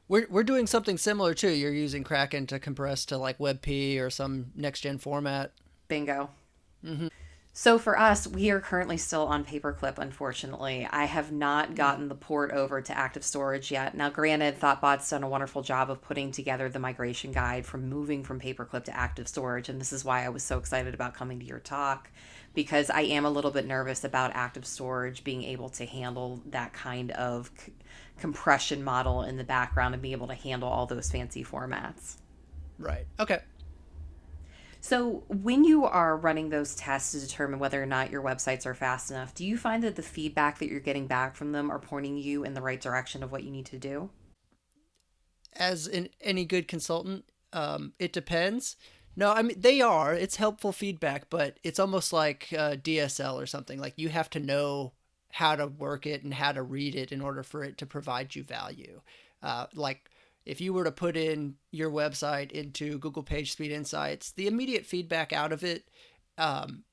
we're 0.07 0.27
we're 0.29 0.43
doing 0.43 0.67
something 0.67 0.97
similar 0.97 1.33
too. 1.33 1.49
You're 1.49 1.73
using 1.73 2.03
Kraken 2.03 2.45
to 2.47 2.59
compress 2.59 3.05
to 3.05 3.17
like 3.17 3.37
WebP 3.37 3.99
or 3.99 4.09
some 4.09 4.51
next 4.55 4.81
gen 4.81 4.97
format. 4.97 5.51
Bingo. 5.87 6.29
Mm-hmm. 6.85 7.07
So 7.55 7.77
for 7.77 7.99
us, 7.99 8.27
we 8.27 8.49
are 8.49 8.59
currently 8.59 8.97
still 8.97 9.27
on 9.27 9.45
paperclip, 9.45 9.99
unfortunately. 9.99 10.87
I 10.89 11.05
have 11.05 11.31
not 11.31 11.69
mm. 11.69 11.75
gotten 11.75 12.07
the 12.07 12.15
port 12.15 12.49
over 12.49 12.81
to 12.81 12.97
active 12.97 13.23
storage 13.23 13.71
yet. 13.71 13.95
Now, 13.95 14.09
granted, 14.09 14.59
Thoughtbot's 14.59 15.07
done 15.07 15.21
a 15.21 15.29
wonderful 15.29 15.61
job 15.61 15.91
of 15.91 16.01
putting 16.01 16.31
together 16.31 16.67
the 16.67 16.79
migration 16.79 17.31
guide 17.31 17.63
from 17.67 17.87
moving 17.87 18.23
from 18.23 18.39
paperclip 18.39 18.85
to 18.85 18.97
active 18.97 19.27
storage, 19.27 19.69
and 19.69 19.79
this 19.79 19.93
is 19.93 20.03
why 20.03 20.25
I 20.25 20.29
was 20.29 20.41
so 20.41 20.57
excited 20.57 20.95
about 20.95 21.13
coming 21.13 21.39
to 21.39 21.45
your 21.45 21.59
talk 21.59 22.09
because 22.55 22.89
I 22.89 23.01
am 23.01 23.23
a 23.23 23.29
little 23.29 23.51
bit 23.51 23.67
nervous 23.67 24.03
about 24.03 24.31
active 24.33 24.65
storage 24.65 25.23
being 25.23 25.43
able 25.43 25.69
to 25.69 25.85
handle 25.85 26.41
that 26.47 26.73
kind 26.73 27.11
of 27.11 27.51
c- 27.55 27.71
compression 28.17 28.83
model 28.83 29.21
in 29.23 29.37
the 29.37 29.43
background 29.43 29.93
and 29.93 30.01
be 30.01 30.11
able 30.11 30.27
to 30.27 30.35
handle 30.35 30.69
all 30.69 30.87
those 30.87 31.11
fancy 31.11 31.43
formats. 31.43 32.17
Right. 32.79 33.05
Okay. 33.19 33.41
So, 34.83 35.23
when 35.29 35.63
you 35.63 35.85
are 35.85 36.17
running 36.17 36.49
those 36.49 36.75
tests 36.75 37.13
to 37.13 37.19
determine 37.21 37.57
whether 37.57 37.81
or 37.81 37.85
not 37.85 38.11
your 38.11 38.21
websites 38.21 38.65
are 38.65 38.73
fast 38.73 39.11
enough, 39.11 39.33
do 39.33 39.45
you 39.45 39.57
find 39.57 39.81
that 39.83 39.95
the 39.95 40.01
feedback 40.01 40.59
that 40.59 40.67
you're 40.67 40.81
getting 40.81 41.07
back 41.07 41.37
from 41.37 41.53
them 41.53 41.71
are 41.71 41.79
pointing 41.79 42.17
you 42.17 42.43
in 42.43 42.53
the 42.53 42.61
right 42.61 42.81
direction 42.81 43.23
of 43.23 43.31
what 43.31 43.45
you 43.45 43.49
need 43.49 43.65
to 43.67 43.79
do? 43.79 44.09
As 45.53 45.87
in 45.87 46.09
any 46.19 46.43
good 46.43 46.67
consultant, 46.67 47.23
um, 47.53 47.93
it 47.97 48.11
depends. 48.11 48.75
No, 49.15 49.31
I 49.31 49.41
mean 49.41 49.57
they 49.57 49.79
are. 49.79 50.13
It's 50.13 50.35
helpful 50.35 50.73
feedback, 50.73 51.29
but 51.29 51.61
it's 51.63 51.79
almost 51.79 52.11
like 52.11 52.49
uh, 52.51 52.71
DSL 52.71 53.41
or 53.41 53.45
something. 53.45 53.79
Like 53.79 53.93
you 53.95 54.09
have 54.09 54.29
to 54.31 54.39
know 54.41 54.91
how 55.29 55.55
to 55.55 55.67
work 55.67 56.05
it 56.05 56.25
and 56.25 56.33
how 56.33 56.51
to 56.51 56.61
read 56.61 56.93
it 56.93 57.13
in 57.13 57.21
order 57.21 57.41
for 57.41 57.63
it 57.63 57.77
to 57.77 57.85
provide 57.85 58.35
you 58.35 58.43
value. 58.43 58.99
Uh, 59.41 59.67
like 59.73 60.09
if 60.45 60.59
you 60.59 60.73
were 60.73 60.83
to 60.83 60.91
put 60.91 61.15
in 61.15 61.55
your 61.71 61.89
website 61.89 62.51
into 62.51 62.99
Google 62.99 63.23
PageSpeed 63.23 63.71
Insights, 63.71 64.31
the 64.31 64.47
immediate 64.47 64.85
feedback 64.85 65.31
out 65.31 65.51
of 65.51 65.63
it 65.63 65.87
um, 66.37 66.83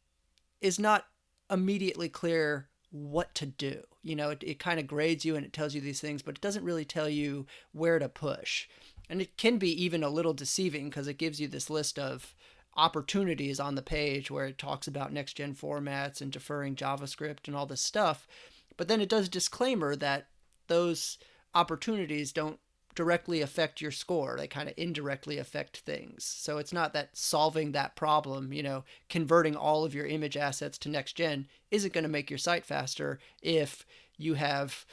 is 0.61 0.79
not 0.79 1.07
immediately 1.51 2.09
clear 2.09 2.69
what 2.91 3.35
to 3.37 3.47
do. 3.47 3.83
You 4.03 4.17
know, 4.17 4.31
it, 4.31 4.43
it 4.45 4.59
kind 4.59 4.81
of 4.81 4.87
grades 4.87 5.25
you 5.25 5.37
and 5.37 5.45
it 5.45 5.53
tells 5.53 5.75
you 5.75 5.81
these 5.81 6.01
things, 6.01 6.23
but 6.23 6.37
it 6.37 6.41
doesn't 6.41 6.65
really 6.65 6.85
tell 6.85 7.09
you 7.09 7.47
where 7.73 7.99
to 7.99 8.09
push. 8.09 8.69
And 9.09 9.21
it 9.21 9.37
can 9.37 9.59
be 9.59 9.71
even 9.83 10.05
a 10.05 10.09
little 10.09 10.35
deceiving 10.35 10.89
because 10.89 11.09
it 11.09 11.19
gives 11.19 11.41
you 11.41 11.49
this 11.49 11.69
list 11.71 11.99
of 11.99 12.35
opportunities 12.77 13.59
on 13.59 13.75
the 13.75 13.83
page 13.83 14.31
where 14.31 14.47
it 14.47 14.59
talks 14.59 14.87
about 14.87 15.13
next 15.13 15.35
gen 15.35 15.55
formats 15.55 16.21
and 16.21 16.31
deferring 16.31 16.77
JavaScript 16.77 17.47
and 17.47 17.57
all 17.57 17.67
this 17.67 17.81
stuff. 17.81 18.29
But 18.77 18.89
then 18.89 19.01
it 19.01 19.09
does 19.09 19.29
disclaimer 19.29 19.97
that 19.97 20.29
those 20.69 21.19
opportunities 21.55 22.33
don't 22.33 22.61
directly 22.95 23.41
affect 23.41 23.81
your 23.81 23.91
score. 23.91 24.37
They 24.37 24.47
kind 24.47 24.69
of 24.69 24.75
indirectly 24.77 25.39
affect 25.39 25.79
things. 25.79 26.25
So 26.25 26.59
it's 26.59 26.73
not 26.73 26.93
that 26.93 27.17
solving 27.17 27.73
that 27.73 27.97
problem, 27.97 28.53
you 28.53 28.63
know, 28.63 28.85
converting 29.09 29.57
all 29.57 29.85
of 29.85 29.95
your 29.95 30.07
image 30.07 30.37
assets 30.37 30.79
to 30.79 30.89
next 30.89 31.15
gen 31.15 31.47
isn't 31.71 31.93
going 31.93 32.05
to 32.05 32.09
make 32.09 32.31
your 32.31 32.39
site 32.39 32.65
faster 32.65 33.19
if 33.43 33.87
you 34.17 34.35
have 34.35 34.85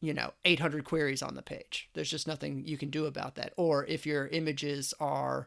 you 0.00 0.14
know 0.14 0.32
800 0.44 0.84
queries 0.84 1.22
on 1.22 1.34
the 1.34 1.42
page 1.42 1.88
there's 1.94 2.10
just 2.10 2.26
nothing 2.26 2.62
you 2.64 2.78
can 2.78 2.90
do 2.90 3.06
about 3.06 3.34
that 3.34 3.52
or 3.56 3.84
if 3.86 4.06
your 4.06 4.28
images 4.28 4.94
are 4.98 5.46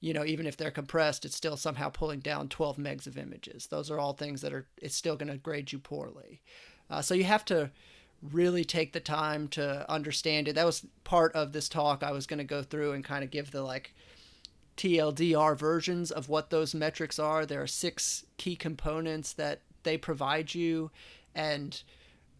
you 0.00 0.12
know 0.14 0.24
even 0.24 0.46
if 0.46 0.56
they're 0.56 0.70
compressed 0.70 1.24
it's 1.24 1.36
still 1.36 1.56
somehow 1.56 1.88
pulling 1.88 2.20
down 2.20 2.48
12 2.48 2.76
megs 2.76 3.06
of 3.06 3.18
images 3.18 3.66
those 3.66 3.90
are 3.90 3.98
all 3.98 4.12
things 4.12 4.40
that 4.40 4.52
are 4.52 4.66
it's 4.78 4.96
still 4.96 5.16
going 5.16 5.30
to 5.30 5.38
grade 5.38 5.72
you 5.72 5.78
poorly 5.78 6.40
uh, 6.88 7.02
so 7.02 7.14
you 7.14 7.24
have 7.24 7.44
to 7.44 7.70
really 8.22 8.64
take 8.64 8.92
the 8.92 9.00
time 9.00 9.48
to 9.48 9.90
understand 9.90 10.46
it 10.46 10.54
that 10.54 10.66
was 10.66 10.84
part 11.04 11.34
of 11.34 11.52
this 11.52 11.68
talk 11.68 12.02
i 12.02 12.12
was 12.12 12.26
going 12.26 12.38
to 12.38 12.44
go 12.44 12.62
through 12.62 12.92
and 12.92 13.04
kind 13.04 13.24
of 13.24 13.30
give 13.30 13.50
the 13.50 13.62
like 13.62 13.94
tldr 14.76 15.56
versions 15.56 16.10
of 16.10 16.28
what 16.28 16.50
those 16.50 16.74
metrics 16.74 17.18
are 17.18 17.46
there 17.46 17.62
are 17.62 17.66
six 17.66 18.26
key 18.36 18.54
components 18.54 19.32
that 19.32 19.60
they 19.82 19.96
provide 19.96 20.54
you 20.54 20.90
and 21.34 21.82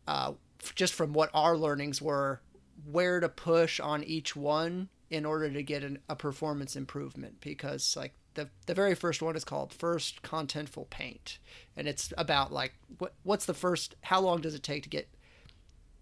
uh, 0.07 0.33
just 0.75 0.93
from 0.93 1.13
what 1.13 1.31
our 1.35 1.57
learnings 1.57 2.03
were, 2.03 2.41
where 2.91 3.21
to 3.21 3.29
push 3.29 3.81
on 3.81 4.05
each 4.05 4.35
one 4.35 4.89
in 5.09 5.25
order 5.25 5.51
to 5.51 5.63
get 5.63 5.83
an, 5.83 5.99
a 6.09 6.17
performance 6.17 6.77
improvement. 6.77 7.41
Because 7.41 7.97
like 7.97 8.15
the 8.35 8.49
the 8.67 8.75
very 8.75 8.95
first 8.95 9.23
one 9.23 9.37
is 9.37 9.45
called 9.45 9.73
first 9.73 10.23
contentful 10.23 10.89
paint, 10.91 11.39
and 11.77 11.89
it's 11.89 12.13
about 12.19 12.53
like 12.53 12.75
what 12.99 13.15
what's 13.23 13.47
the 13.47 13.55
first? 13.55 13.97
How 14.03 14.21
long 14.21 14.41
does 14.41 14.55
it 14.55 14.63
take 14.63 14.83
to 14.85 14.89
get 14.89 15.09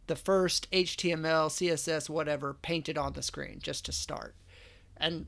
the 0.09 0.17
first 0.17 0.71
HTML, 0.71 1.49
CSS, 1.49 2.11
whatever 2.11 2.55
painted 2.55 2.99
on 2.99 3.13
the 3.13 3.23
screen 3.23 3.61
just 3.63 3.85
to 3.87 3.93
start? 3.93 4.35
And 4.97 5.27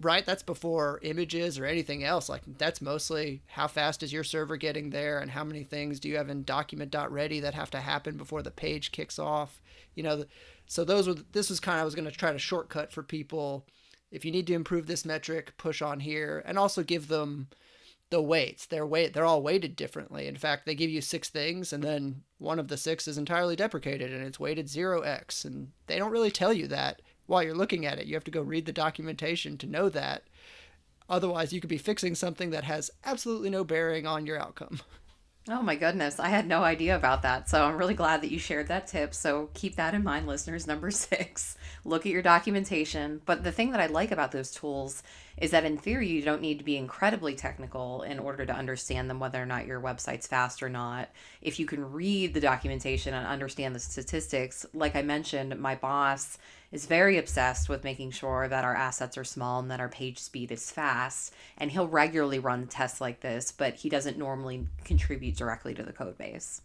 right 0.00 0.26
that's 0.26 0.42
before 0.42 0.98
images 1.02 1.58
or 1.58 1.64
anything 1.64 2.04
else. 2.04 2.28
Like 2.28 2.42
that's 2.58 2.82
mostly 2.82 3.42
how 3.46 3.68
fast 3.68 4.02
is 4.02 4.12
your 4.12 4.24
server 4.24 4.56
getting 4.56 4.90
there 4.90 5.20
and 5.20 5.30
how 5.30 5.44
many 5.44 5.62
things 5.62 6.00
do 6.00 6.08
you 6.08 6.16
have 6.16 6.28
in 6.28 6.42
document.ready 6.42 7.40
that 7.40 7.54
have 7.54 7.70
to 7.70 7.80
happen 7.80 8.16
before 8.16 8.42
the 8.42 8.50
page 8.50 8.92
kicks 8.92 9.18
off 9.18 9.60
you 9.94 10.02
know? 10.02 10.24
So 10.66 10.84
those 10.84 11.06
were 11.06 11.14
this 11.32 11.50
was 11.50 11.60
kind 11.60 11.78
of 11.78 11.82
i 11.82 11.84
was 11.84 11.94
going 11.94 12.06
to 12.06 12.10
try 12.10 12.32
to 12.32 12.38
shortcut 12.38 12.92
for 12.92 13.02
people. 13.02 13.66
If 14.10 14.24
you 14.24 14.30
need 14.30 14.46
to 14.46 14.54
improve 14.54 14.86
this 14.86 15.04
metric, 15.04 15.54
push 15.58 15.82
on 15.82 16.00
here, 16.00 16.42
and 16.46 16.58
also 16.58 16.82
give 16.82 17.08
them 17.08 17.48
the 18.10 18.22
weights. 18.22 18.66
They're 18.66 18.86
weight 18.86 19.12
they're 19.12 19.24
all 19.24 19.42
weighted 19.42 19.76
differently. 19.76 20.26
In 20.26 20.36
fact, 20.36 20.66
they 20.66 20.74
give 20.74 20.90
you 20.90 21.00
six 21.00 21.28
things 21.28 21.72
and 21.72 21.82
then 21.82 22.22
one 22.38 22.58
of 22.58 22.68
the 22.68 22.76
six 22.76 23.08
is 23.08 23.18
entirely 23.18 23.56
deprecated 23.56 24.12
and 24.12 24.22
it's 24.24 24.40
weighted 24.40 24.66
0x 24.66 25.44
and 25.44 25.72
they 25.86 25.98
don't 25.98 26.12
really 26.12 26.30
tell 26.30 26.52
you 26.52 26.66
that 26.68 27.02
while 27.26 27.42
you're 27.42 27.54
looking 27.54 27.86
at 27.86 27.98
it. 27.98 28.06
You 28.06 28.14
have 28.14 28.24
to 28.24 28.30
go 28.30 28.42
read 28.42 28.66
the 28.66 28.72
documentation 28.72 29.56
to 29.58 29.66
know 29.66 29.88
that. 29.88 30.24
Otherwise, 31.08 31.52
you 31.52 31.60
could 31.60 31.70
be 31.70 31.78
fixing 31.78 32.14
something 32.14 32.50
that 32.50 32.64
has 32.64 32.90
absolutely 33.04 33.50
no 33.50 33.64
bearing 33.64 34.06
on 34.06 34.26
your 34.26 34.40
outcome. 34.40 34.80
Oh 35.46 35.60
my 35.60 35.76
goodness, 35.76 36.18
I 36.18 36.28
had 36.28 36.46
no 36.46 36.62
idea 36.62 36.96
about 36.96 37.20
that. 37.20 37.50
So 37.50 37.62
I'm 37.62 37.76
really 37.76 37.92
glad 37.92 38.22
that 38.22 38.30
you 38.30 38.38
shared 38.38 38.68
that 38.68 38.86
tip. 38.86 39.12
So 39.12 39.50
keep 39.52 39.76
that 39.76 39.92
in 39.92 40.02
mind, 40.02 40.26
listeners. 40.26 40.66
Number 40.66 40.90
six, 40.90 41.58
look 41.84 42.06
at 42.06 42.12
your 42.12 42.22
documentation. 42.22 43.20
But 43.26 43.44
the 43.44 43.52
thing 43.52 43.72
that 43.72 43.80
I 43.80 43.86
like 43.86 44.10
about 44.10 44.32
those 44.32 44.50
tools 44.50 45.02
is 45.36 45.50
that 45.50 45.64
in 45.64 45.76
theory, 45.76 46.08
you 46.08 46.22
don't 46.22 46.40
need 46.40 46.58
to 46.58 46.64
be 46.64 46.76
incredibly 46.76 47.34
technical 47.34 48.02
in 48.02 48.18
order 48.18 48.46
to 48.46 48.54
understand 48.54 49.10
them, 49.10 49.20
whether 49.20 49.42
or 49.42 49.46
not 49.46 49.66
your 49.66 49.80
website's 49.80 50.26
fast 50.26 50.62
or 50.62 50.68
not. 50.68 51.10
If 51.42 51.58
you 51.58 51.66
can 51.66 51.92
read 51.92 52.34
the 52.34 52.40
documentation 52.40 53.14
and 53.14 53.26
understand 53.26 53.74
the 53.74 53.80
statistics, 53.80 54.64
like 54.74 54.94
I 54.94 55.02
mentioned, 55.02 55.58
my 55.58 55.74
boss 55.74 56.38
is 56.70 56.86
very 56.86 57.18
obsessed 57.18 57.68
with 57.68 57.84
making 57.84 58.10
sure 58.10 58.48
that 58.48 58.64
our 58.64 58.74
assets 58.74 59.16
are 59.16 59.24
small 59.24 59.60
and 59.60 59.70
that 59.70 59.80
our 59.80 59.88
page 59.88 60.18
speed 60.18 60.52
is 60.52 60.70
fast. 60.70 61.32
And 61.58 61.70
he'll 61.70 61.88
regularly 61.88 62.38
run 62.38 62.66
tests 62.66 63.00
like 63.00 63.20
this, 63.20 63.52
but 63.52 63.74
he 63.74 63.88
doesn't 63.88 64.18
normally 64.18 64.66
contribute 64.84 65.36
directly 65.36 65.74
to 65.74 65.82
the 65.82 65.92
code 65.92 66.18
base. 66.18 66.62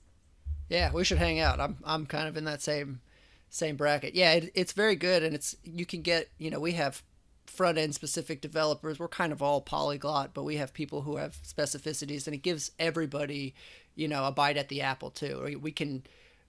Yeah, 0.69 0.91
we 0.91 1.03
should 1.03 1.17
hang 1.17 1.39
out. 1.39 1.59
I'm 1.59 1.77
I'm 1.83 2.05
kind 2.05 2.27
of 2.27 2.37
in 2.37 2.45
that 2.45 2.61
same 2.61 3.01
same 3.49 3.75
bracket. 3.75 4.13
Yeah, 4.13 4.33
it, 4.33 4.51
it's 4.53 4.73
very 4.73 4.95
good, 4.95 5.23
and 5.23 5.33
it's 5.33 5.55
you 5.63 5.85
can 5.85 6.01
get 6.01 6.29
you 6.37 6.51
know 6.51 6.59
we 6.59 6.73
have 6.73 7.01
front 7.49 7.77
end 7.77 7.95
specific 7.95 8.41
developers. 8.41 8.99
We're 8.99 9.07
kind 9.07 9.31
of 9.31 9.41
all 9.41 9.61
polyglot, 9.61 10.33
but 10.33 10.43
we 10.43 10.57
have 10.57 10.73
people 10.73 11.01
who 11.01 11.17
have 11.17 11.41
specificities, 11.43 12.27
and 12.27 12.33
it 12.33 12.43
gives 12.43 12.71
everybody 12.79 13.53
you 13.95 14.07
know 14.07 14.25
a 14.25 14.31
bite 14.31 14.57
at 14.57 14.69
the 14.69 14.81
apple 14.81 15.09
too. 15.09 15.57
We 15.61 15.71
can 15.71 16.03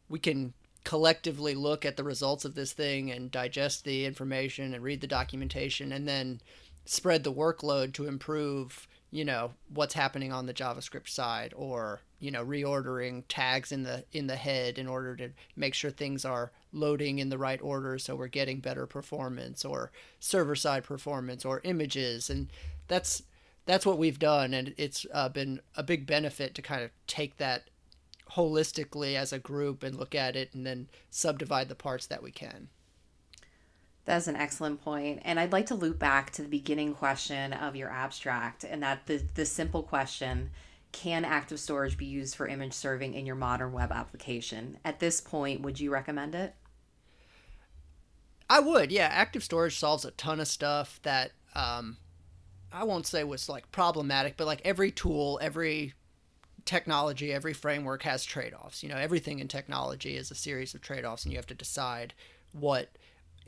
we 0.09 0.19
can 0.19 0.53
collectively 0.85 1.55
look 1.55 1.85
at 1.85 1.97
the 1.97 2.05
results 2.05 2.45
of 2.45 2.55
this 2.55 2.73
thing 2.73 3.11
and 3.11 3.31
digest 3.31 3.85
the 3.85 4.05
information 4.07 4.73
and 4.73 4.83
read 4.83 5.01
the 5.01 5.07
documentation 5.07 5.93
and 5.93 6.09
then 6.09 6.41
spread 6.87 7.23
the 7.23 7.33
workload 7.33 7.93
to 7.93 8.07
improve 8.07 8.89
you 9.11 9.25
know 9.25 9.53
what's 9.73 9.95
happening 9.95 10.33
on 10.33 10.47
the 10.47 10.55
javascript 10.55 11.09
side 11.09 11.53
or 11.57 12.01
you 12.19 12.31
know 12.31 12.45
reordering 12.45 13.25
tags 13.29 13.73
in 13.73 13.83
the 13.83 14.05
in 14.13 14.27
the 14.27 14.37
head 14.37 14.79
in 14.79 14.87
order 14.87 15.17
to 15.17 15.31
make 15.57 15.75
sure 15.75 15.91
things 15.91 16.25
are 16.25 16.53
loading 16.73 17.19
in 17.19 17.29
the 17.29 17.39
right 17.39 17.61
order 17.63 17.99
so 17.99 18.15
we're 18.15 18.29
getting 18.29 18.61
better 18.61 18.87
performance 18.87 19.65
or 19.65 19.91
server 20.21 20.55
side 20.55 20.85
performance 20.85 21.45
or 21.45 21.61
images 21.65 22.31
and 22.31 22.49
that's 22.89 23.23
that's 23.67 23.87
what 23.87 23.99
we've 23.99 24.19
done 24.19 24.55
and 24.55 24.75
it's 24.77 25.07
uh, 25.13 25.29
been 25.29 25.61
a 25.77 25.83
big 25.83 26.07
benefit 26.07 26.55
to 26.55 26.63
kind 26.63 26.83
of 26.83 26.91
take 27.07 27.37
that 27.37 27.65
holistically 28.33 29.17
as 29.17 29.33
a 29.33 29.39
group 29.39 29.83
and 29.83 29.97
look 29.97 30.15
at 30.15 30.37
it 30.37 30.55
and 30.55 30.67
then 30.67 30.89
subdivide 31.11 31.69
the 31.69 31.75
parts 31.75 32.07
that 32.07 32.23
we 32.23 32.31
can. 32.31 32.69
That's 34.05 34.27
an 34.27 34.37
excellent 34.37 34.83
point. 34.83 35.21
And 35.25 35.39
I'd 35.39 35.53
like 35.53 35.67
to 35.67 35.75
loop 35.75 35.99
back 35.99 36.31
to 36.33 36.43
the 36.43 36.49
beginning 36.49 36.95
question 36.95 37.53
of 37.53 37.77
your 37.77 37.91
abstract 37.91 38.65
and 38.65 38.83
that 38.83 39.07
the, 39.07 39.23
the 39.35 39.47
simple 39.47 39.83
question 39.83 40.51
can 40.93 41.25
active 41.25 41.61
storage 41.61 41.97
be 41.97 42.07
used 42.07 42.35
for 42.35 42.49
image 42.49 42.73
serving 42.73 43.15
in 43.15 43.27
your 43.27 43.37
modern 43.37 43.73
web 43.73 43.93
application? 43.93 44.79
At 44.85 45.01
this 45.01 45.21
point, 45.21 45.61
would 45.63 45.79
you 45.79 45.93
recommend 45.93 46.35
it? 46.35 46.55
I 48.49 48.59
would, 48.59 48.91
yeah. 48.91 49.09
Active 49.13 49.45
storage 49.45 49.79
solves 49.79 50.05
a 50.05 50.11
ton 50.13 50.41
of 50.41 50.49
stuff 50.49 50.99
that 51.05 51.31
um, 51.55 51.99
I 52.73 52.83
won't 52.83 53.07
say 53.07 53.23
was 53.23 53.49
like 53.49 53.71
problematic, 53.71 54.37
but 54.37 54.49
like 54.49 54.63
every 54.65 54.91
tool, 54.91 55.39
every 55.41 55.95
technology, 56.65 57.33
every 57.33 57.53
framework 57.53 58.03
has 58.03 58.25
trade 58.25 58.53
offs. 58.53 58.83
You 58.83 58.89
know, 58.89 58.97
everything 58.97 59.39
in 59.39 59.47
technology 59.47 60.17
is 60.17 60.31
a 60.31 60.35
series 60.35 60.75
of 60.75 60.81
trade 60.81 61.05
offs, 61.05 61.25
and 61.25 61.33
you 61.33 61.39
have 61.39 61.47
to 61.47 61.55
decide 61.55 62.13
what 62.53 62.89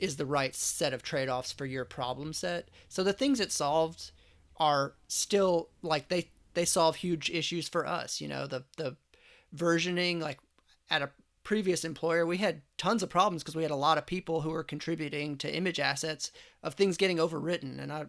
is 0.03 0.17
the 0.17 0.25
right 0.25 0.53
set 0.53 0.93
of 0.93 1.01
trade 1.01 1.29
offs 1.29 1.53
for 1.53 1.65
your 1.65 1.85
problem 1.85 2.33
set. 2.33 2.67
So 2.89 3.05
the 3.05 3.13
things 3.13 3.39
it 3.39 3.53
solved 3.53 4.11
are 4.57 4.95
still 5.07 5.69
like 5.81 6.09
they 6.09 6.29
they 6.55 6.65
solve 6.65 6.97
huge 6.97 7.29
issues 7.29 7.69
for 7.69 7.87
us. 7.87 8.19
You 8.19 8.27
know, 8.27 8.45
the 8.45 8.65
the 8.75 8.97
versioning 9.55 10.19
like 10.19 10.39
at 10.89 11.01
a 11.01 11.09
previous 11.43 11.85
employer 11.85 12.25
we 12.25 12.37
had 12.37 12.61
tons 12.77 13.01
of 13.03 13.09
problems 13.09 13.43
because 13.43 13.55
we 13.55 13.63
had 13.63 13.71
a 13.71 13.75
lot 13.75 13.97
of 13.97 14.05
people 14.05 14.41
who 14.41 14.49
were 14.49 14.63
contributing 14.63 15.37
to 15.37 15.53
image 15.53 15.79
assets 15.79 16.31
of 16.63 16.73
things 16.73 16.97
getting 16.97 17.17
overwritten 17.17 17.79
and 17.79 17.91
I 17.91 18.05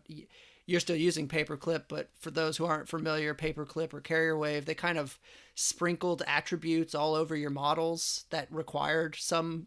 you're 0.67 0.81
still 0.81 0.97
using 0.97 1.29
paperclip, 1.29 1.85
but 1.89 2.09
for 2.19 2.31
those 2.31 2.57
who 2.57 2.65
aren't 2.65 2.89
familiar, 2.89 3.35
paperclip 3.35 3.93
or 3.93 4.01
carrier 4.01 4.37
wave, 4.37 4.65
they 4.65 4.75
kind 4.75 4.97
of 4.97 5.19
sprinkled 5.55 6.23
attributes 6.27 6.95
all 6.95 7.15
over 7.15 7.37
your 7.37 7.51
models 7.51 8.25
that 8.31 8.49
required 8.51 9.15
some 9.15 9.67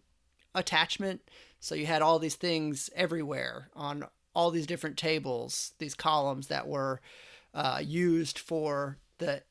attachment. 0.55 1.21
So 1.59 1.75
you 1.75 1.85
had 1.85 2.01
all 2.01 2.19
these 2.19 2.35
things 2.35 2.89
everywhere 2.95 3.69
on 3.75 4.05
all 4.33 4.51
these 4.51 4.67
different 4.67 4.97
tables, 4.97 5.73
these 5.79 5.95
columns 5.95 6.47
that 6.47 6.67
were 6.67 7.01
uh, 7.53 7.81
used 7.83 8.37
for 8.37 8.97
the 9.17 9.41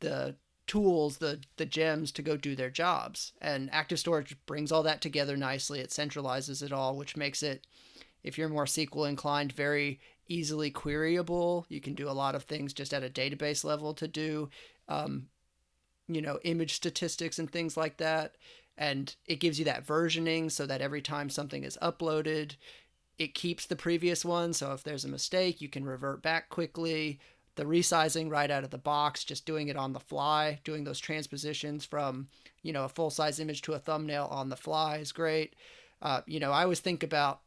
the 0.00 0.36
tools, 0.66 1.18
the 1.18 1.40
the 1.56 1.66
gems 1.66 2.12
to 2.12 2.22
go 2.22 2.36
do 2.36 2.54
their 2.54 2.70
jobs. 2.70 3.32
And 3.40 3.68
Active 3.72 3.98
Storage 3.98 4.36
brings 4.46 4.70
all 4.70 4.82
that 4.84 5.00
together 5.00 5.36
nicely. 5.36 5.80
It 5.80 5.90
centralizes 5.90 6.62
it 6.62 6.72
all, 6.72 6.96
which 6.96 7.16
makes 7.16 7.42
it, 7.42 7.66
if 8.22 8.38
you're 8.38 8.48
more 8.48 8.66
SQL 8.66 9.08
inclined, 9.08 9.52
very 9.52 10.00
easily 10.28 10.70
queryable. 10.70 11.64
You 11.68 11.80
can 11.80 11.94
do 11.94 12.08
a 12.08 12.12
lot 12.12 12.34
of 12.34 12.44
things 12.44 12.72
just 12.72 12.92
at 12.92 13.04
a 13.04 13.08
database 13.08 13.64
level 13.64 13.94
to 13.94 14.08
do, 14.08 14.50
um, 14.88 15.26
you 16.08 16.20
know, 16.20 16.38
image 16.44 16.74
statistics 16.74 17.38
and 17.38 17.50
things 17.50 17.76
like 17.76 17.96
that. 17.98 18.36
And 18.78 19.14
it 19.26 19.40
gives 19.40 19.58
you 19.58 19.64
that 19.64 19.86
versioning 19.86 20.50
so 20.50 20.66
that 20.66 20.82
every 20.82 21.00
time 21.00 21.30
something 21.30 21.64
is 21.64 21.78
uploaded, 21.80 22.56
it 23.18 23.34
keeps 23.34 23.66
the 23.66 23.76
previous 23.76 24.24
one. 24.24 24.52
So 24.52 24.72
if 24.72 24.82
there's 24.82 25.04
a 25.04 25.08
mistake, 25.08 25.60
you 25.60 25.68
can 25.68 25.84
revert 25.84 26.22
back 26.22 26.50
quickly. 26.50 27.18
The 27.54 27.64
resizing 27.64 28.30
right 28.30 28.50
out 28.50 28.64
of 28.64 28.70
the 28.70 28.76
box, 28.76 29.24
just 29.24 29.46
doing 29.46 29.68
it 29.68 29.76
on 29.76 29.94
the 29.94 30.00
fly, 30.00 30.60
doing 30.62 30.84
those 30.84 31.00
transpositions 31.00 31.86
from, 31.86 32.28
you 32.62 32.72
know, 32.72 32.84
a 32.84 32.88
full 32.90 33.08
size 33.08 33.40
image 33.40 33.62
to 33.62 33.72
a 33.72 33.78
thumbnail 33.78 34.28
on 34.30 34.50
the 34.50 34.56
fly 34.56 34.98
is 34.98 35.10
great. 35.12 35.56
Uh, 36.02 36.20
you 36.26 36.38
know, 36.38 36.52
I 36.52 36.64
always 36.64 36.80
think 36.80 37.02
about 37.02 37.40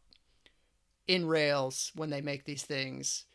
in 1.07 1.27
Rails 1.27 1.91
when 1.95 2.09
they 2.09 2.21
make 2.21 2.45
these 2.45 2.63
things, 2.63 3.25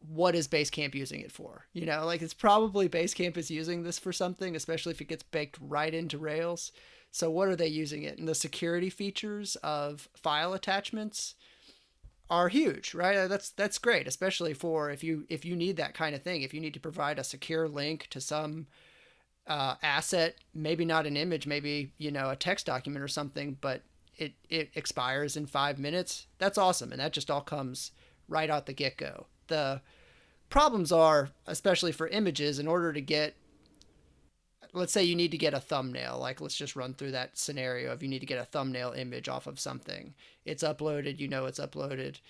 what 0.00 0.34
is 0.34 0.48
Basecamp 0.48 0.94
using 0.94 1.20
it 1.20 1.32
for? 1.32 1.66
You 1.72 1.86
know, 1.86 2.06
like 2.06 2.22
it's 2.22 2.34
probably 2.34 2.88
Basecamp 2.88 3.36
is 3.36 3.50
using 3.50 3.82
this 3.82 3.98
for 3.98 4.12
something, 4.12 4.56
especially 4.56 4.92
if 4.92 5.00
it 5.00 5.08
gets 5.08 5.22
baked 5.22 5.58
right 5.60 5.92
into 5.92 6.18
Rails. 6.18 6.72
So 7.10 7.30
what 7.30 7.48
are 7.48 7.56
they 7.56 7.66
using 7.66 8.02
it? 8.04 8.18
And 8.18 8.28
the 8.28 8.34
security 8.34 8.88
features 8.88 9.56
of 9.56 10.08
file 10.14 10.52
attachments 10.52 11.34
are 12.30 12.48
huge, 12.48 12.94
right? 12.94 13.26
That's 13.26 13.50
that's 13.50 13.78
great, 13.78 14.06
especially 14.06 14.54
for 14.54 14.90
if 14.90 15.02
you 15.02 15.26
if 15.28 15.44
you 15.44 15.56
need 15.56 15.76
that 15.76 15.94
kind 15.94 16.14
of 16.14 16.22
thing. 16.22 16.42
If 16.42 16.54
you 16.54 16.60
need 16.60 16.74
to 16.74 16.80
provide 16.80 17.18
a 17.18 17.24
secure 17.24 17.68
link 17.68 18.06
to 18.10 18.20
some 18.20 18.68
uh, 19.46 19.74
asset, 19.82 20.36
maybe 20.54 20.84
not 20.84 21.06
an 21.06 21.16
image, 21.16 21.46
maybe 21.46 21.92
you 21.98 22.12
know 22.12 22.30
a 22.30 22.36
text 22.36 22.66
document 22.66 23.02
or 23.02 23.08
something, 23.08 23.58
but 23.60 23.82
it 24.16 24.34
it 24.48 24.70
expires 24.76 25.36
in 25.36 25.46
five 25.46 25.78
minutes. 25.78 26.26
That's 26.38 26.58
awesome, 26.58 26.92
and 26.92 27.00
that 27.00 27.12
just 27.12 27.30
all 27.30 27.40
comes 27.40 27.90
right 28.28 28.48
out 28.48 28.66
the 28.66 28.72
get 28.72 28.96
go. 28.96 29.26
The 29.50 29.82
problems 30.48 30.90
are, 30.90 31.30
especially 31.46 31.92
for 31.92 32.08
images, 32.08 32.58
in 32.58 32.66
order 32.66 32.92
to 32.94 33.00
get 33.00 33.36
let's 34.72 34.92
say 34.92 35.02
you 35.02 35.16
need 35.16 35.32
to 35.32 35.38
get 35.38 35.52
a 35.52 35.58
thumbnail 35.58 36.16
like 36.20 36.40
let's 36.40 36.54
just 36.54 36.76
run 36.76 36.94
through 36.94 37.10
that 37.10 37.36
scenario 37.36 37.90
of 37.90 38.04
you 38.04 38.08
need 38.08 38.20
to 38.20 38.26
get 38.26 38.38
a 38.38 38.44
thumbnail 38.44 38.92
image 38.92 39.28
off 39.28 39.48
of 39.48 39.58
something. 39.58 40.14
It's 40.44 40.62
uploaded 40.62 41.18
you 41.18 41.28
know 41.28 41.46
it's 41.46 41.58
uploaded. 41.58 42.20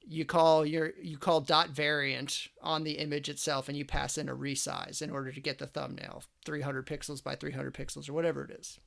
You 0.00 0.24
call 0.24 0.64
your 0.64 0.92
you 1.02 1.18
call 1.18 1.42
dot 1.42 1.70
variant 1.70 2.48
on 2.62 2.84
the 2.84 2.92
image 2.92 3.28
itself 3.28 3.68
and 3.68 3.76
you 3.76 3.84
pass 3.84 4.16
in 4.16 4.30
a 4.30 4.34
resize 4.34 5.02
in 5.02 5.10
order 5.10 5.30
to 5.30 5.40
get 5.40 5.58
the 5.58 5.66
thumbnail 5.66 6.24
300 6.46 6.86
pixels 6.86 7.22
by 7.22 7.34
300 7.34 7.74
pixels 7.74 8.08
or 8.08 8.14
whatever 8.14 8.44
it 8.44 8.50
is. 8.58 8.80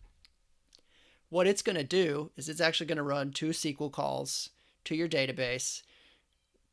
What 1.29 1.47
it's 1.47 1.61
going 1.61 1.77
to 1.77 1.83
do 1.83 2.31
is 2.35 2.49
it's 2.49 2.59
actually 2.59 2.87
going 2.87 2.97
to 2.97 3.03
run 3.03 3.31
two 3.31 3.49
SQL 3.49 3.91
calls 3.91 4.49
to 4.83 4.95
your 4.95 5.07
database, 5.07 5.81